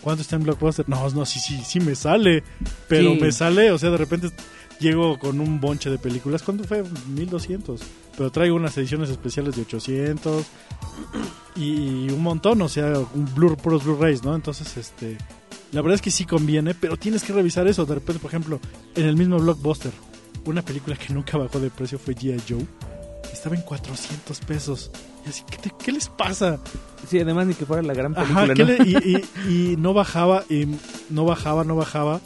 ¿Cuánto 0.00 0.22
está 0.22 0.36
en 0.36 0.44
Blockbuster? 0.44 0.88
No, 0.88 1.08
no, 1.10 1.26
sí, 1.26 1.38
sí, 1.40 1.60
sí 1.64 1.80
me 1.80 1.94
sale. 1.94 2.42
Pero 2.88 3.12
Sí. 3.14 3.18
me 3.20 3.32
sale, 3.32 3.70
o 3.70 3.78
sea, 3.78 3.90
de 3.90 3.96
repente 3.98 4.30
llego 4.80 5.18
con 5.18 5.40
un 5.40 5.60
bonche 5.60 5.90
de 5.90 5.98
películas. 5.98 6.42
¿Cuánto 6.42 6.64
fue? 6.64 6.82
1200. 7.08 7.80
Pero 8.16 8.30
traigo 8.30 8.56
unas 8.56 8.76
ediciones 8.78 9.10
especiales 9.10 9.56
de 9.56 9.62
800 9.62 10.44
y 11.56 12.10
un 12.10 12.22
montón, 12.22 12.62
o 12.62 12.68
sea, 12.68 12.92
un 13.14 13.34
Blu 13.34 13.56
puros 13.56 13.84
Blu-rays, 13.84 14.22
¿no? 14.22 14.34
Entonces, 14.34 14.76
este, 14.76 15.16
la 15.72 15.82
verdad 15.82 15.96
es 15.96 16.02
que 16.02 16.10
sí 16.10 16.24
conviene, 16.24 16.74
pero 16.74 16.96
tienes 16.96 17.22
que 17.22 17.32
revisar 17.32 17.66
eso. 17.66 17.84
De 17.84 17.94
repente, 17.94 18.20
por 18.20 18.30
ejemplo, 18.30 18.60
en 18.94 19.06
el 19.06 19.16
mismo 19.16 19.38
Blockbuster, 19.38 19.92
una 20.44 20.62
película 20.62 20.96
que 20.96 21.12
nunca 21.12 21.36
bajó 21.36 21.60
de 21.60 21.70
precio 21.70 21.98
fue 21.98 22.14
G.I. 22.14 22.40
Joe. 22.48 22.64
Estaba 23.32 23.54
en 23.56 23.62
400 23.62 24.40
pesos. 24.40 24.90
Y 25.26 25.28
así, 25.28 25.42
¿qué, 25.50 25.56
te- 25.58 25.72
qué 25.84 25.92
les 25.92 26.08
pasa? 26.08 26.58
Sí, 27.08 27.18
además 27.18 27.46
ni 27.46 27.54
que 27.54 27.66
fuera 27.66 27.82
la 27.82 27.94
gran 27.94 28.14
película, 28.14 28.42
Ajá, 28.44 28.54
¿qué 28.54 28.64
¿no? 28.64 28.70
le- 28.72 28.84
y, 28.84 29.24
y- 29.48 29.72
y 29.72 29.76
no 29.76 29.92
bajaba, 29.94 30.44
y 30.48 30.66
no 31.10 31.24
bajaba, 31.24 31.64
no 31.64 31.74
bajaba. 31.76 32.20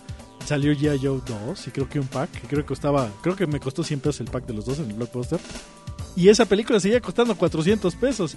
Salió 0.47 0.73
G.I. 0.75 0.99
Joe 1.03 1.21
2 1.27 1.69
y 1.69 1.71
creo 1.71 1.89
que 1.89 1.99
un 1.99 2.07
pack, 2.07 2.31
que 2.31 2.47
creo 2.49 2.61
que 2.63 2.67
costaba, 2.67 3.09
creo 3.23 3.35
que 3.35 3.47
me 3.47 3.61
costó 3.61 3.83
100 3.83 4.01
pesos 4.01 4.21
el 4.21 4.27
pack 4.27 4.45
de 4.47 4.53
los 4.53 4.67
dos 4.67 4.79
en 4.79 4.91
el 4.91 4.93
Blockbuster. 4.95 5.41
Y 6.17 6.29
esa 6.29 6.45
película 6.45 6.79
seguía 6.81 7.01
costando 7.01 7.35
400 7.35 7.95
pesos. 7.97 8.37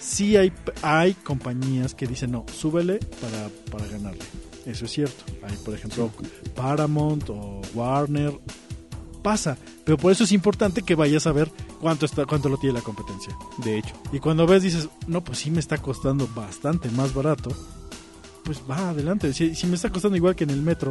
Sí 0.00 0.36
hay, 0.36 0.52
hay 0.82 1.14
compañías 1.14 1.94
que 1.94 2.06
dicen, 2.08 2.32
no, 2.32 2.44
súbele 2.52 2.98
para, 3.20 3.48
para 3.70 3.86
ganarle. 3.90 4.22
Eso 4.66 4.86
es 4.86 4.90
cierto. 4.90 5.24
Hay, 5.48 5.56
por 5.64 5.74
ejemplo, 5.74 6.10
Paramount 6.56 7.30
o 7.30 7.62
Warner. 7.74 8.32
Pasa. 9.22 9.56
Pero 9.84 9.96
por 9.96 10.10
eso 10.12 10.24
es 10.24 10.32
importante 10.32 10.82
que 10.82 10.94
vayas 10.96 11.26
a 11.26 11.32
ver 11.32 11.50
cuánto, 11.80 12.06
está, 12.06 12.24
cuánto 12.26 12.48
lo 12.48 12.56
tiene 12.56 12.74
la 12.74 12.82
competencia. 12.82 13.36
De 13.58 13.78
hecho. 13.78 13.94
Y 14.12 14.18
cuando 14.20 14.46
ves, 14.46 14.62
dices, 14.62 14.88
no, 15.06 15.22
pues 15.22 15.38
sí 15.38 15.50
me 15.50 15.60
está 15.60 15.78
costando 15.78 16.28
bastante 16.34 16.88
más 16.90 17.12
barato. 17.14 17.50
Pues 18.44 18.60
va, 18.68 18.90
adelante. 18.90 19.32
Si, 19.32 19.54
si 19.54 19.66
me 19.66 19.76
está 19.76 19.90
costando 19.90 20.16
igual 20.16 20.34
que 20.36 20.44
en 20.44 20.50
el 20.50 20.62
metro, 20.62 20.90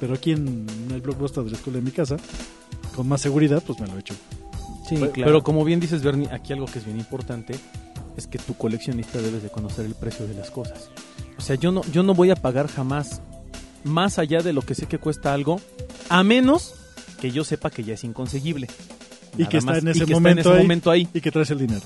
pero 0.00 0.14
aquí 0.14 0.32
en 0.32 0.66
el 0.90 1.00
blockbuster 1.00 1.44
de 1.44 1.50
la 1.50 1.56
escuela 1.56 1.78
de 1.78 1.84
mi 1.84 1.90
casa, 1.90 2.16
con 2.94 3.08
más 3.08 3.20
seguridad, 3.20 3.62
pues 3.66 3.78
me 3.80 3.86
lo 3.86 3.96
he 3.96 4.00
hecho. 4.00 4.14
Sí, 4.88 4.96
Pe- 4.96 5.10
claro. 5.10 5.30
Pero 5.30 5.42
como 5.42 5.64
bien 5.64 5.80
dices, 5.80 6.02
Bernie, 6.02 6.28
aquí 6.30 6.52
algo 6.52 6.66
que 6.66 6.78
es 6.78 6.84
bien 6.84 6.98
importante 6.98 7.54
es 8.16 8.26
que 8.26 8.38
tu 8.38 8.54
coleccionista 8.54 9.18
debes 9.20 9.42
de 9.42 9.50
conocer 9.50 9.84
el 9.84 9.94
precio 9.94 10.26
de 10.26 10.34
las 10.34 10.50
cosas. 10.50 10.90
O 11.36 11.40
sea, 11.42 11.56
yo 11.56 11.70
no, 11.72 11.82
yo 11.92 12.02
no 12.02 12.14
voy 12.14 12.30
a 12.30 12.36
pagar 12.36 12.66
jamás 12.68 13.20
más 13.84 14.18
allá 14.18 14.40
de 14.42 14.52
lo 14.54 14.62
que 14.62 14.74
sé 14.74 14.86
que 14.86 14.98
cuesta 14.98 15.34
algo, 15.34 15.60
a 16.08 16.22
menos 16.22 16.74
que 17.20 17.30
yo 17.30 17.44
sepa 17.44 17.68
que 17.70 17.84
ya 17.84 17.94
es 17.94 18.04
inconseguible. 18.04 18.68
Y 19.38 19.46
que 19.46 19.58
está 19.58 19.72
más. 19.72 19.82
en 19.82 19.88
ese 19.88 19.98
Y 19.98 20.06
que 20.06 20.12
está 20.12 20.14
momento 20.14 20.40
en 20.40 20.46
ese 20.46 20.50
ahí. 20.56 20.62
momento 20.62 20.90
ahí. 20.90 21.08
Y 21.14 21.20
que 21.20 21.30
traes 21.30 21.50
el 21.50 21.58
dinero. 21.58 21.82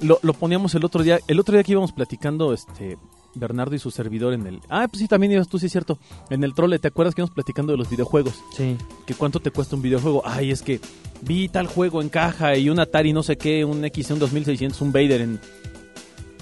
Lo, 0.00 0.18
lo 0.22 0.32
poníamos 0.34 0.74
el 0.74 0.84
otro 0.84 1.02
día, 1.02 1.18
el 1.28 1.40
otro 1.40 1.54
día 1.54 1.62
que 1.62 1.72
íbamos 1.72 1.92
platicando, 1.92 2.52
este, 2.52 2.98
Bernardo 3.34 3.74
y 3.74 3.78
su 3.78 3.90
servidor 3.90 4.32
en 4.34 4.46
el... 4.46 4.60
Ah, 4.68 4.86
pues 4.88 5.00
sí, 5.00 5.08
también 5.08 5.32
ibas 5.32 5.48
tú, 5.48 5.58
sí 5.58 5.66
es 5.66 5.72
cierto. 5.72 5.98
En 6.30 6.44
el 6.44 6.54
trole, 6.54 6.78
¿te 6.78 6.88
acuerdas 6.88 7.14
que 7.14 7.20
íbamos 7.20 7.34
platicando 7.34 7.72
de 7.72 7.78
los 7.78 7.88
videojuegos? 7.90 8.34
Sí. 8.56 8.76
que 9.06 9.14
cuánto 9.14 9.40
te 9.40 9.50
cuesta 9.50 9.76
un 9.76 9.82
videojuego. 9.82 10.22
Ay, 10.24 10.50
es 10.50 10.62
que 10.62 10.80
vi 11.22 11.48
tal 11.48 11.66
juego 11.66 12.00
en 12.02 12.08
caja 12.08 12.56
y 12.56 12.70
un 12.70 12.78
Atari 12.80 13.12
no 13.12 13.22
sé 13.22 13.36
qué, 13.36 13.64
un 13.64 13.84
X, 13.84 14.10
un 14.10 14.18
2600, 14.18 14.80
un 14.80 14.92
Vader 14.92 15.20
en 15.20 15.40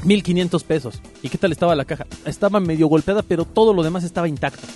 1500 0.05 0.65
pesos. 0.65 1.01
¿Y 1.23 1.29
qué 1.29 1.39
tal 1.39 1.53
estaba 1.53 1.75
la 1.77 1.85
caja? 1.85 2.07
Estaba 2.25 2.61
medio 2.61 2.89
golpeada, 2.89 3.23
pero 3.23 3.45
todo 3.45 3.73
lo 3.73 3.83
demás 3.83 4.05
estaba 4.05 4.29
intacto. 4.29 4.67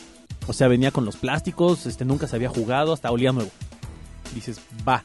O 0.47 0.53
sea, 0.53 0.69
venía 0.69 0.91
con 0.93 1.05
los 1.05 1.17
plásticos, 1.17 1.87
este 1.87 2.05
nunca 2.05 2.29
se 2.29 2.37
había 2.37 2.49
jugado, 2.49 2.93
hasta 2.93 3.11
olía 3.11 3.33
nuevo. 3.33 3.51
Dices, 4.35 4.61
va, 4.87 5.05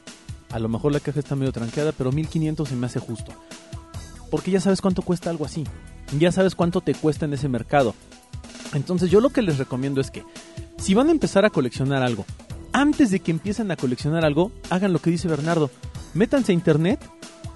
a 0.52 0.58
lo 0.58 0.68
mejor 0.68 0.92
la 0.92 1.00
caja 1.00 1.18
está 1.18 1.34
medio 1.34 1.52
tranqueada, 1.52 1.92
pero 1.92 2.12
1500 2.12 2.68
se 2.68 2.76
me 2.76 2.86
hace 2.86 3.00
justo. 3.00 3.32
Porque 4.30 4.50
ya 4.50 4.60
sabes 4.60 4.80
cuánto 4.80 5.02
cuesta 5.02 5.30
algo 5.30 5.44
así. 5.44 5.64
Ya 6.18 6.30
sabes 6.30 6.54
cuánto 6.54 6.80
te 6.80 6.94
cuesta 6.94 7.24
en 7.24 7.32
ese 7.32 7.48
mercado. 7.48 7.94
Entonces 8.74 9.10
yo 9.10 9.20
lo 9.20 9.30
que 9.30 9.42
les 9.42 9.58
recomiendo 9.58 10.00
es 10.00 10.10
que 10.10 10.24
si 10.78 10.94
van 10.94 11.08
a 11.08 11.12
empezar 11.12 11.44
a 11.44 11.50
coleccionar 11.50 12.02
algo, 12.02 12.24
antes 12.72 13.10
de 13.10 13.20
que 13.20 13.30
empiecen 13.30 13.70
a 13.70 13.76
coleccionar 13.76 14.24
algo, 14.24 14.50
hagan 14.70 14.92
lo 14.92 15.00
que 15.00 15.10
dice 15.10 15.28
Bernardo. 15.28 15.70
Métanse 16.14 16.52
a 16.52 16.54
internet 16.54 17.00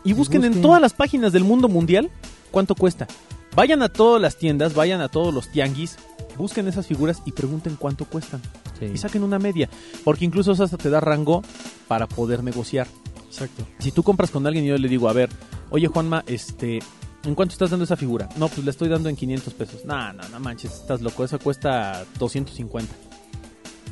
y 0.05 0.13
busquen, 0.13 0.45
en 0.45 0.63
todas 0.63 0.81
las 0.81 0.93
páginas 0.93 1.33
del 1.33 1.45
mundo 1.45 1.69
mundial 1.69 2.11
cuánto 2.51 2.75
cuesta. 2.75 3.07
Vayan 3.55 3.83
a 3.83 3.89
todas 3.89 4.21
las 4.21 4.37
tiendas, 4.37 4.75
vayan 4.75 5.01
a 5.01 5.09
todos 5.09 5.33
los 5.33 5.51
tianguis, 5.51 5.97
busquen 6.37 6.69
esas 6.69 6.87
figuras 6.87 7.23
y 7.25 7.33
pregunten 7.33 7.77
cuánto 7.77 8.05
cuestan. 8.05 8.43
Y 8.81 8.99
saquen 8.99 9.23
una 9.23 9.39
media. 9.39 9.71
Porque 10.05 10.27
incluso 10.27 10.53
eso 10.53 10.65
hasta 10.65 10.77
te 10.77 10.91
da 10.91 11.01
rango 11.01 11.43
para 11.89 12.07
poder 12.07 12.43
negociar. 12.43 12.87
Exacto. 13.27 13.67
Si 13.79 13.91
tú 13.93 14.03
compras 14.03 14.31
con 14.31 14.47
alguien 14.47 14.65
y 14.65 14.69
yo 14.69 14.79
le 14.79 14.89
digo, 14.89 15.09
a 15.09 15.13
ver, 15.13 15.29
oye 15.71 15.87
Juanma, 15.89 16.25
este, 16.27 16.79
¿en 17.25 17.35
cuánto 17.35 17.53
estás 17.53 17.71
dando 17.71 17.85
esa 17.85 17.97
figura? 17.97 18.29
No, 18.37 18.49
pues 18.49 18.65
le 18.65 18.71
estoy 18.71 18.89
dando 18.89 19.09
en 19.09 19.17
500 19.17 19.55
pesos. 19.55 19.85
No, 19.85 20.13
no, 20.13 20.29
no 20.29 20.41
manches, 20.41 20.73
estás 20.73 21.01
loco, 21.03 21.25
esa 21.25 21.39
cuesta 21.39 22.05
250. 22.19 22.93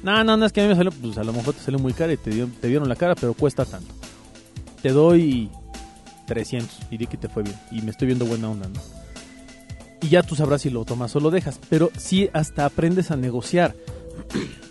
No, 0.03 0.23
no, 0.23 0.37
no, 0.37 0.45
es 0.47 0.53
que 0.53 0.61
a 0.61 0.65
mí 0.65 0.69
me 0.71 0.77
salió, 0.77 0.93
pues 0.93 1.17
a 1.19 1.25
lo 1.25 1.33
mejor 1.33 1.55
te 1.55 1.61
salió 1.63 1.79
muy 1.79 1.93
cara 1.95 2.13
y 2.13 2.17
te, 2.19 2.31
dio- 2.31 2.49
te 2.61 2.69
vieron 2.69 2.89
la 2.89 2.97
cara, 2.97 3.15
pero 3.15 3.33
cuesta 3.35 3.65
tanto. 3.65 3.93
Te 4.83 4.91
doy 4.91 5.49
300 6.27 6.79
y 6.91 6.99
di 6.99 7.07
que 7.07 7.17
te 7.17 7.29
fue 7.29 7.43
bien. 7.43 7.57
Y 7.73 7.81
me 7.83 7.91
estoy 7.91 8.07
viendo 8.07 8.27
buena 8.27 8.51
onda, 8.51 8.69
¿no? 8.69 8.81
Y 10.03 10.09
ya 10.11 10.23
tú 10.23 10.37
sabrás 10.37 10.61
si 10.61 10.69
lo 10.69 10.85
tomas 10.85 11.17
o 11.17 11.21
lo 11.21 11.31
dejas. 11.31 11.59
Pero 11.71 11.91
sí 11.97 12.29
hasta 12.35 12.67
aprendes 12.67 13.11
a 13.11 13.17
negociar. 13.17 13.75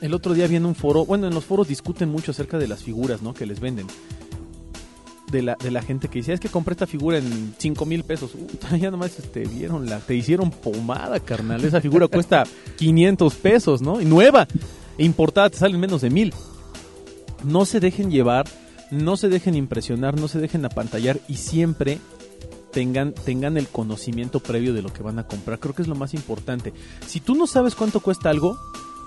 El 0.02 0.14
otro 0.14 0.34
día 0.34 0.48
vi 0.48 0.58
en 0.58 0.66
un 0.66 0.76
foro, 0.76 1.06
bueno, 1.06 1.28
en 1.28 1.34
los 1.34 1.46
foros 1.46 1.68
discuten 1.68 2.10
mucho 2.10 2.32
acerca 2.32 2.58
de 2.58 2.68
las 2.68 2.84
figuras, 2.84 3.22
¿no? 3.22 3.34
Que 3.34 3.46
les 3.46 3.60
venden. 3.60 3.88
De 5.32 5.42
la, 5.42 5.56
de 5.56 5.72
la 5.72 5.82
gente 5.82 6.10
que 6.10 6.20
dice, 6.20 6.34
es 6.34 6.40
que 6.40 6.50
compré 6.50 6.74
esta 6.74 6.86
figura 6.86 7.18
en 7.18 7.56
5 7.58 7.86
mil 7.86 8.04
pesos. 8.04 8.32
Puta, 8.32 8.78
ya 8.78 8.92
nomás 8.92 9.12
te 9.12 9.46
vieron 9.46 9.88
la, 9.88 10.00
te 10.00 10.16
hicieron 10.16 10.52
pomada, 10.52 11.20
carnal. 11.20 11.64
Esa 11.64 11.82
figura 11.82 12.08
cuesta 12.08 12.44
500 12.78 13.34
pesos, 13.36 13.82
¿no? 13.82 14.00
Y 14.02 14.06
nueva. 14.06 14.48
Importada 14.98 15.50
te 15.50 15.58
salen 15.58 15.80
menos 15.80 16.02
de 16.02 16.10
mil. 16.10 16.34
No 17.44 17.66
se 17.66 17.80
dejen 17.80 18.12
llevar, 18.12 18.46
no 18.92 19.18
se 19.18 19.28
dejen 19.30 19.56
impresionar, 19.56 20.20
no 20.20 20.28
se 20.28 20.40
dejen 20.40 20.66
apantallar 20.66 21.20
y 21.28 21.36
siempre 21.36 22.00
tengan, 22.72 23.14
tengan 23.14 23.58
el 23.58 23.68
conocimiento 23.68 24.40
previo 24.40 24.74
de 24.74 24.82
lo 24.82 24.92
que 24.92 25.04
van 25.04 25.20
a 25.20 25.28
comprar. 25.28 25.60
Creo 25.60 25.74
que 25.74 25.82
es 25.82 25.88
lo 25.88 25.96
más 25.96 26.14
importante. 26.14 26.74
Si 27.08 27.22
tú 27.22 27.36
no 27.36 27.48
sabes 27.48 27.76
cuánto 27.76 28.02
cuesta 28.02 28.30
algo, 28.30 28.58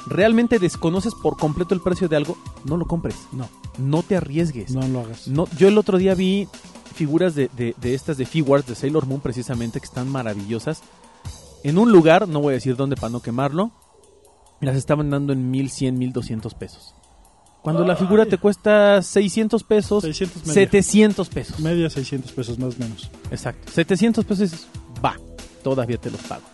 realmente 0.07 0.59
desconoces 0.59 1.15
por 1.15 1.37
completo 1.37 1.75
el 1.75 1.81
precio 1.81 2.09
de 2.09 2.17
algo, 2.17 2.37
no 2.65 2.77
lo 2.77 2.87
compres. 2.87 3.17
No, 3.33 3.49
No 3.79 4.03
te 4.03 4.17
arriesgues. 4.17 4.71
no 4.71 4.87
lo 4.89 5.01
hagas. 5.01 5.29
No, 5.29 5.47
yo 5.59 5.69
el 5.69 5.79
otro 5.79 5.99
día 5.99 6.15
vi 6.15 6.49
figuras 6.95 7.35
de, 7.35 7.51
de, 7.57 7.75
de 7.81 7.95
estas 7.95 8.17
de 8.17 8.25
Figuarts 8.25 8.67
de 8.69 8.75
Sailor 8.75 9.07
Moon 9.07 9.21
precisamente 9.21 9.81
que 9.81 9.87
están 9.87 10.09
maravillosas. 10.09 10.83
En 11.63 11.79
un 11.79 11.91
lugar, 11.93 12.29
no 12.29 12.41
voy 12.41 12.53
a 12.53 12.55
decir 12.55 12.77
dónde 12.77 12.97
para 12.97 13.11
no 13.11 13.21
quemarlo, 13.21 13.73
las 14.61 14.77
estaban 14.77 15.11
dando 15.11 15.33
en 15.33 15.51
1100, 15.51 15.99
1200 15.99 16.55
pesos. 16.55 16.95
Cuando 17.63 17.85
la 17.85 17.97
figura 17.97 18.27
te 18.27 18.39
cuesta 18.39 19.03
600 19.03 19.65
pesos, 19.65 20.05
600 20.05 20.43
media. 20.47 20.55
700 20.55 21.29
pesos. 21.29 21.59
Media 21.59 21.91
600 21.91 22.31
pesos 22.31 22.59
más 22.61 22.77
o 22.77 22.79
menos. 22.79 23.11
Exacto. 23.33 23.73
700 23.73 24.25
pesos, 24.25 24.69
va, 25.05 25.17
todavía 25.65 25.97
te 25.99 26.09
los 26.13 26.21
pago. 26.23 26.45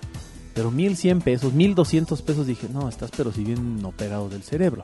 Pero 0.54 0.70
1100 0.70 1.20
pesos, 1.22 1.52
1200 1.52 2.20
pesos, 2.22 2.46
dije, 2.46 2.68
no, 2.72 2.88
estás 2.88 3.10
pero 3.16 3.32
si 3.32 3.42
bien 3.44 3.84
operado 3.84 4.28
del 4.28 4.42
cerebro. 4.42 4.82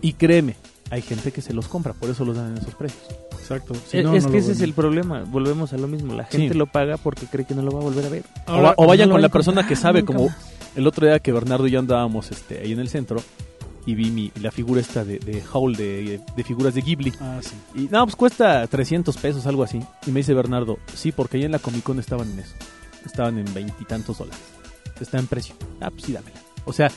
Y 0.00 0.14
créeme, 0.14 0.56
hay 0.90 1.02
gente 1.02 1.30
que 1.32 1.40
se 1.40 1.54
los 1.54 1.68
compra, 1.68 1.92
por 1.94 2.10
eso 2.10 2.24
los 2.24 2.36
dan 2.36 2.52
en 2.52 2.58
esos 2.58 2.74
precios. 2.74 3.02
Exacto. 3.40 3.74
Si 3.88 3.98
es 3.98 4.04
no, 4.04 4.14
es 4.14 4.24
no 4.24 4.30
que 4.32 4.38
ese 4.38 4.52
es 4.52 4.60
el 4.60 4.72
problema. 4.72 5.22
Volvemos 5.24 5.72
a 5.72 5.76
lo 5.76 5.86
mismo. 5.86 6.14
La 6.14 6.24
gente 6.24 6.52
Sí. 6.52 6.58
lo 6.58 6.66
paga 6.66 6.96
porque 6.96 7.26
cree 7.26 7.44
que 7.46 7.54
no 7.54 7.62
lo 7.62 7.70
va 7.72 7.80
a 7.80 7.82
volver 7.84 8.06
a 8.06 8.08
ver. 8.08 8.24
O, 8.46 8.52
Ahora, 8.52 8.74
o 8.76 8.86
vayan 8.86 9.08
no 9.08 9.14
con 9.14 9.22
la 9.22 9.28
persona 9.28 9.66
que 9.66 9.76
sabe, 9.76 10.04
como 10.04 10.26
más. 10.26 10.36
el 10.76 10.86
otro 10.86 11.06
día 11.06 11.18
que 11.20 11.30
Bernardo 11.32 11.66
y 11.66 11.70
yo 11.70 11.78
andábamos 11.78 12.30
este, 12.30 12.60
ahí 12.60 12.72
en 12.72 12.80
el 12.80 12.88
centro 12.88 13.22
y 13.86 13.94
vi 13.94 14.10
mi, 14.10 14.32
la 14.40 14.50
figura 14.50 14.80
esta 14.80 15.04
de, 15.04 15.18
de 15.18 15.42
Howl 15.52 15.76
de, 15.76 16.20
de 16.34 16.44
figuras 16.44 16.74
de 16.74 16.80
Ghibli. 16.80 17.12
Ah, 17.20 17.38
sí. 17.42 17.54
Y 17.74 17.88
no, 17.90 18.04
pues 18.04 18.16
cuesta 18.16 18.66
300 18.66 19.14
pesos, 19.18 19.46
algo 19.46 19.62
así. 19.62 19.80
Y 20.06 20.10
me 20.10 20.20
dice 20.20 20.32
Bernardo, 20.34 20.78
sí, 20.94 21.12
porque 21.12 21.36
ahí 21.36 21.44
en 21.44 21.52
la 21.52 21.58
Comic 21.58 21.82
Con 21.82 21.98
estaban 21.98 22.30
en 22.32 22.38
eso. 22.40 22.54
Estaban 23.04 23.38
en 23.38 23.52
veintitantos 23.52 24.16
dólares. 24.18 24.40
Está 25.00 25.18
en 25.18 25.26
precio. 25.26 25.54
Ah, 25.80 25.90
pues 25.90 26.04
sí, 26.04 26.12
dámela. 26.12 26.40
O 26.64 26.72
sea, 26.72 26.90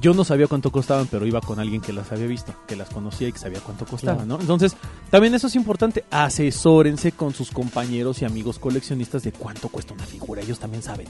yo 0.00 0.14
no 0.14 0.24
sabía 0.24 0.48
cuánto 0.48 0.72
costaban, 0.72 1.06
pero 1.06 1.26
iba 1.26 1.40
con 1.40 1.60
alguien 1.60 1.80
que 1.80 1.92
las 1.92 2.10
había 2.10 2.26
visto, 2.26 2.52
que 2.66 2.74
las 2.74 2.90
conocía 2.90 3.28
y 3.28 3.32
que 3.32 3.38
sabía 3.38 3.60
cuánto 3.60 3.86
costaban, 3.86 4.26
¿no? 4.26 4.38
Entonces, 4.40 4.76
también 5.10 5.32
eso 5.34 5.46
es 5.46 5.54
importante. 5.54 6.04
Asesórense 6.10 7.12
con 7.12 7.32
sus 7.32 7.52
compañeros 7.52 8.20
y 8.20 8.24
amigos 8.24 8.58
coleccionistas 8.58 9.22
de 9.22 9.30
cuánto 9.30 9.68
cuesta 9.68 9.94
una 9.94 10.04
figura. 10.04 10.42
Ellos 10.42 10.58
también 10.58 10.82
saben. 10.82 11.06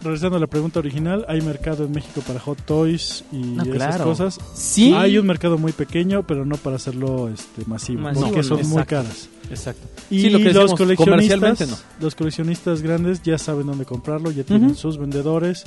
Regresando 0.00 0.36
a 0.36 0.40
la 0.40 0.46
pregunta 0.46 0.78
original, 0.78 1.24
¿hay 1.28 1.40
mercado 1.40 1.84
en 1.84 1.90
México 1.90 2.22
para 2.24 2.38
hot 2.38 2.60
toys 2.64 3.24
y 3.32 3.36
No, 3.38 3.64
esas 3.64 3.74
claro. 3.74 4.04
cosas? 4.04 4.38
Sí. 4.54 4.92
Hay 4.94 5.18
un 5.18 5.26
mercado 5.26 5.58
muy 5.58 5.72
pequeño, 5.72 6.24
pero 6.24 6.44
no 6.44 6.56
para 6.56 6.76
hacerlo 6.76 7.28
este, 7.28 7.64
masivo, 7.66 8.02
Masivo, 8.02 8.26
porque 8.26 8.38
no. 8.38 8.42
son 8.44 8.56
muy 8.58 8.66
Exacto. 8.82 8.88
caras. 8.90 9.28
Exacto. 9.50 9.86
Y 10.08 10.20
Sí, 10.20 10.30
lo 10.30 10.38
que 10.38 10.44
los 10.52 10.54
decimos, 10.54 10.78
coleccionistas, 10.78 11.68
no. 11.68 11.76
los 12.00 12.14
coleccionistas 12.14 12.80
grandes 12.82 13.22
ya 13.24 13.38
saben 13.38 13.66
dónde 13.66 13.84
comprarlo, 13.86 14.30
ya 14.30 14.44
tienen 14.44 14.76
sus 14.76 14.98
vendedores. 14.98 15.64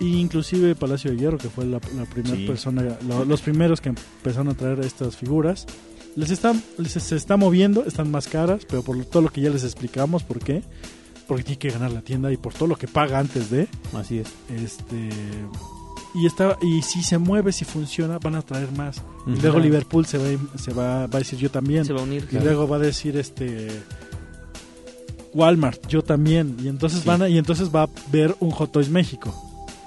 E 0.00 0.04
inclusive 0.04 0.74
Palacio 0.74 1.10
de 1.12 1.18
Hierro, 1.18 1.36
que 1.38 1.50
fue 1.50 1.64
la, 1.66 1.78
la 1.94 2.06
primera 2.06 2.34
Sí. 2.34 2.46
persona, 2.46 2.96
lo- 3.06 3.24
los 3.26 3.40
primeros 3.42 3.80
que 3.82 3.90
empezaron 3.90 4.48
a 4.48 4.54
traer 4.54 4.80
estas 4.80 5.14
figuras, 5.16 5.66
les 6.16 6.30
están, 6.30 6.60
les, 6.78 6.92
se 6.94 7.14
está 7.14 7.36
moviendo, 7.36 7.84
están 7.84 8.10
más 8.10 8.26
caras, 8.26 8.62
pero 8.68 8.82
por 8.82 8.96
todo 9.04 9.22
lo 9.22 9.28
que 9.28 9.42
ya 9.42 9.50
les 9.50 9.62
explicamos, 9.62 10.24
¿por 10.24 10.38
qué? 10.40 10.62
Porque 11.30 11.44
tiene 11.44 11.58
que 11.60 11.70
ganar 11.70 11.92
la 11.92 12.00
tienda 12.02 12.32
y 12.32 12.36
por 12.36 12.52
todo 12.52 12.66
lo 12.68 12.74
que 12.76 12.88
paga 12.88 13.18
antes 13.20 13.50
de, 13.50 13.68
Así 13.94 14.18
es. 14.18 14.26
este 14.52 15.08
y 16.12 16.26
está 16.26 16.58
y 16.60 16.82
si 16.82 17.04
se 17.04 17.18
mueve, 17.18 17.52
si 17.52 17.64
funciona, 17.64 18.18
van 18.18 18.34
a 18.34 18.42
traer 18.42 18.72
más. 18.72 19.00
Y 19.28 19.40
luego 19.40 19.60
Liverpool 19.60 20.04
se 20.06 20.18
va, 20.18 20.24
se 20.58 20.72
va, 20.72 21.06
va 21.06 21.16
a 21.16 21.18
decir 21.20 21.38
yo 21.38 21.48
también. 21.52 21.84
Se 21.84 21.92
va 21.92 22.00
a 22.00 22.02
unir. 22.02 22.26
Y 22.32 22.36
luego 22.40 22.66
va 22.66 22.76
a 22.76 22.80
decir 22.80 23.16
este 23.16 23.68
Walmart, 25.32 25.86
yo 25.86 26.02
también. 26.02 26.56
Y 26.62 26.68
entonces 26.68 27.02
Sí. 27.02 27.06
van 27.08 27.22
a- 27.22 27.28
y 27.28 27.38
entonces 27.38 27.70
va 27.72 27.84
a 27.84 27.88
ver 28.10 28.34
un 28.40 28.50
Hot 28.50 28.72
Toys 28.72 28.88
México. 28.88 29.32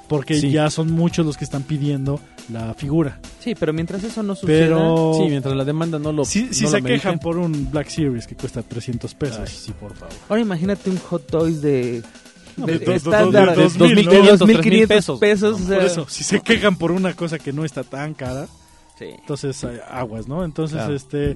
Porque 0.08 0.40
Sí. 0.40 0.52
ya 0.52 0.70
son 0.70 0.92
muchos 0.92 1.26
los 1.26 1.36
que 1.38 1.44
están 1.44 1.64
pidiendo 1.64 2.20
la 2.52 2.74
figura. 2.74 3.20
Sí, 3.40 3.56
pero 3.56 3.74
mientras 3.74 4.04
eso 4.04 4.22
no 4.24 4.36
suceda... 4.36 4.60
Pero 4.68 5.14
Sí, 5.18 5.24
mientras 5.30 5.56
la 5.56 5.64
demanda 5.66 6.00
no 6.00 6.12
lo. 6.12 6.26
si, 6.26 6.54
si 6.54 6.64
no 6.66 6.70
se 6.72 6.80
lo 6.82 6.86
quejan 6.88 7.20
por 7.20 7.38
un 7.38 7.72
Black 7.72 7.90
Series 7.90 8.28
que 8.28 8.36
cuesta 8.36 8.62
300 8.64 9.14
pesos. 9.16 9.40
Ay, 9.40 9.48
sí, 9.48 9.72
por 9.74 9.94
favor. 9.96 10.14
Ahora 10.30 10.42
imagínate 10.42 10.90
un 10.90 10.98
Hot 10.98 11.28
Toys 11.28 11.62
de... 11.62 12.04
No, 12.56 12.68
de 12.68 12.78
de 12.78 12.86
dos- 12.86 12.96
estándar 12.98 13.56
de 13.56 13.64
dos 13.64 13.80
mil, 13.80 14.06
¿no? 14.06 14.12
2.500 14.12 14.46
3,000 14.46 14.88
pesos. 14.88 15.22
o 15.62 15.66
sea, 15.66 15.78
Por 15.78 15.86
eso, 15.86 16.06
si 16.08 16.24
se 16.24 16.40
quejan 16.42 16.76
por 16.76 16.92
una 16.92 17.14
cosa 17.16 17.40
que 17.40 17.52
no 17.52 17.66
está 17.66 17.84
tan 17.84 18.14
cara, 18.14 18.48
sí. 19.00 19.06
entonces 19.06 19.64
hay 19.64 19.80
aguas, 19.90 20.28
¿no? 20.28 20.44
Entonces, 20.46 20.78
Claro. 20.78 20.94
este 20.94 21.36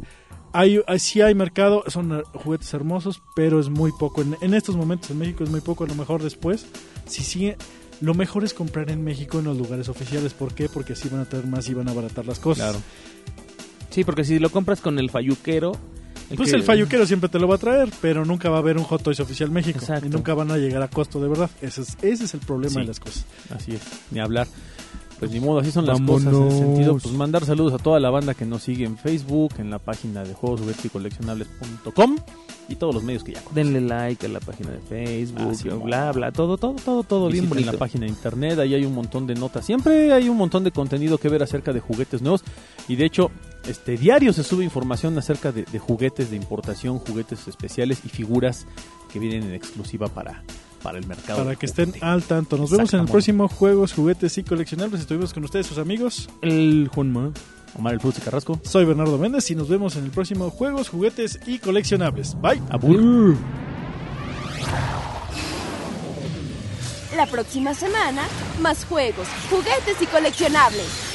hay, 0.53 0.79
hay- 0.85 0.99
sí 0.99 1.21
hay 1.21 1.33
mercado, 1.33 1.83
son 1.87 2.19
eh, 2.19 2.23
juguetes 2.35 2.71
hermosos, 2.73 3.19
pero 3.35 3.59
es 3.59 3.69
muy 3.69 3.91
poco. 3.97 4.21
En, 4.21 4.37
en 4.41 4.53
estos 4.53 4.75
momentos 4.75 5.09
en 5.09 5.17
México 5.17 5.43
es 5.43 5.49
muy 5.49 5.61
poco, 5.61 5.85
a 5.85 5.87
lo 5.87 5.95
mejor 5.95 6.21
después. 6.21 6.67
Si 7.07 7.23
sigue, 7.23 7.57
lo 8.01 8.13
mejor 8.13 8.43
es 8.43 8.53
comprar 8.53 8.89
en 8.91 9.03
México 9.03 9.39
en 9.39 9.45
los 9.45 9.57
lugares 9.57 9.89
oficiales. 9.89 10.33
¿Por 10.33 10.53
qué? 10.53 10.69
Porque 10.69 10.93
así 10.93 11.09
van 11.09 11.21
a 11.21 11.25
traer 11.25 11.47
más 11.47 11.67
y 11.69 11.73
van 11.73 11.87
a 11.87 11.91
abaratar 11.91 12.25
las 12.25 12.39
cosas. 12.39 12.65
Claro. 12.71 12.81
Sí, 13.89 14.03
porque 14.03 14.23
si 14.23 14.39
lo 14.39 14.49
compras 14.51 14.81
con 14.81 14.99
el 14.99 15.09
falluquero... 15.09 15.71
Pues 16.35 16.49
que- 16.51 16.57
el 16.57 16.63
falluquero 16.63 17.05
siempre 17.05 17.29
te 17.29 17.39
lo 17.39 17.47
va 17.47 17.55
a 17.55 17.57
traer, 17.57 17.89
pero 18.01 18.25
nunca 18.25 18.49
va 18.49 18.57
a 18.57 18.59
haber 18.59 18.77
un 18.77 18.83
Hot 18.83 19.01
Toys 19.01 19.19
oficial 19.21 19.49
México. 19.49 19.79
Exacto. 19.79 20.05
Y 20.07 20.09
nunca 20.09 20.33
van 20.33 20.51
a 20.51 20.57
llegar 20.57 20.81
a 20.81 20.89
costo 20.89 21.21
de 21.21 21.29
verdad. 21.29 21.49
Ese 21.61 21.81
es, 21.83 21.97
ese 22.01 22.25
es 22.25 22.33
el 22.33 22.41
problema 22.41 22.73
Sí. 22.73 22.79
de 22.81 22.85
las 22.85 22.99
cosas. 22.99 23.25
Así 23.49 23.71
es, 23.73 23.81
ni 24.11 24.19
hablar. 24.19 24.45
Pues 25.19 25.31
ni 25.31 25.39
modo, 25.39 25.59
así 25.59 25.71
son 25.71 25.85
las 25.87 25.99
cosas 26.01 26.31
en 26.33 26.47
ese 26.47 26.57
sentido. 26.59 26.97
Pues 26.97 27.13
mandar 27.15 27.43
saludos 27.43 27.73
a 27.73 27.77
toda 27.79 27.99
la 27.99 28.09
banda 28.11 28.33
que 28.35 28.45
nos 28.45 28.61
sigue 28.63 28.85
en 28.85 28.97
Facebook, 28.97 29.53
en 29.57 29.71
la 29.71 29.79
página 29.79 30.23
de 30.23 30.33
juegos 30.35 30.61
y 30.83 30.89
coleccionables.com 30.89 32.15
y 32.69 32.75
todos 32.75 32.93
los 32.93 33.03
medios 33.03 33.23
que 33.23 33.31
ya 33.31 33.41
conocen. 33.41 33.73
Denle 33.73 33.81
like 33.87 34.25
a 34.25 34.29
la 34.29 34.39
página 34.39 34.71
de 34.71 34.79
Facebook, 34.79 35.47
Ah, 35.51 35.55
sí, 35.55 35.69
bla, 35.69 36.11
bla, 36.11 36.31
todo, 36.31 36.57
todo, 36.57 36.73
todo, 36.75 37.03
todo 37.03 37.27
bien 37.29 37.45
Visiten 37.45 37.49
bonito. 37.49 37.71
la 37.71 37.77
página 37.79 38.05
de 38.05 38.09
internet, 38.09 38.59
ahí 38.59 38.75
hay 38.75 38.85
un 38.85 38.93
montón 38.93 39.25
de 39.25 39.35
notas. 39.35 39.65
Siempre 39.65 40.11
hay 40.13 40.29
un 40.29 40.37
montón 40.37 40.63
de 40.63 40.71
contenido 40.71 41.17
que 41.17 41.29
ver 41.29 41.41
acerca 41.41 41.73
de 41.73 41.79
juguetes 41.79 42.21
nuevos. 42.21 42.43
Y 42.87 42.95
de 42.97 43.05
hecho, 43.05 43.31
este 43.67 43.97
diario 43.97 44.33
se 44.33 44.43
sube 44.43 44.63
información 44.63 45.17
acerca 45.17 45.51
de, 45.51 45.63
de 45.63 45.79
juguetes 45.79 46.29
de 46.29 46.35
importación, 46.35 46.99
juguetes 46.99 47.47
especiales 47.47 48.01
y 48.05 48.09
figuras 48.09 48.67
que 49.11 49.17
vienen 49.19 49.43
en 49.43 49.53
exclusiva 49.55 50.09
para, 50.09 50.43
para 50.81 50.97
el 50.97 51.07
mercado. 51.07 51.43
Para 51.43 51.55
que 51.55 51.65
estén 51.65 51.93
al 52.01 52.23
tanto. 52.23 52.57
Nos 52.57 52.71
vemos 52.71 52.93
en 52.93 53.01
el 53.01 53.07
próximo 53.07 53.47
Juegos, 53.47 53.93
Juguetes 53.93 54.37
y 54.37 54.43
Coleccionables. 54.43 55.01
Estuvimos 55.01 55.33
con 55.33 55.43
ustedes, 55.43 55.67
sus 55.67 55.77
amigos. 55.77 56.29
El 56.41 56.89
Juanma. 56.93 57.31
Omar 57.77 57.93
el 57.93 57.99
Frutti 57.99 58.21
Carrasco. 58.21 58.59
Soy 58.63 58.85
Bernardo 58.85 59.17
Méndez 59.17 59.49
y 59.51 59.55
nos 59.55 59.69
vemos 59.69 59.95
en 59.97 60.05
el 60.05 60.11
próximo 60.11 60.49
Juegos, 60.49 60.89
Juguetes 60.89 61.39
y 61.45 61.59
Coleccionables. 61.59 62.35
Bye. 62.41 62.61
Abur. 62.69 63.35
La 67.15 67.25
próxima 67.25 67.73
semana, 67.73 68.23
más 68.61 68.85
juegos, 68.85 69.27
juguetes 69.49 69.99
y 70.01 70.05
coleccionables. 70.05 71.06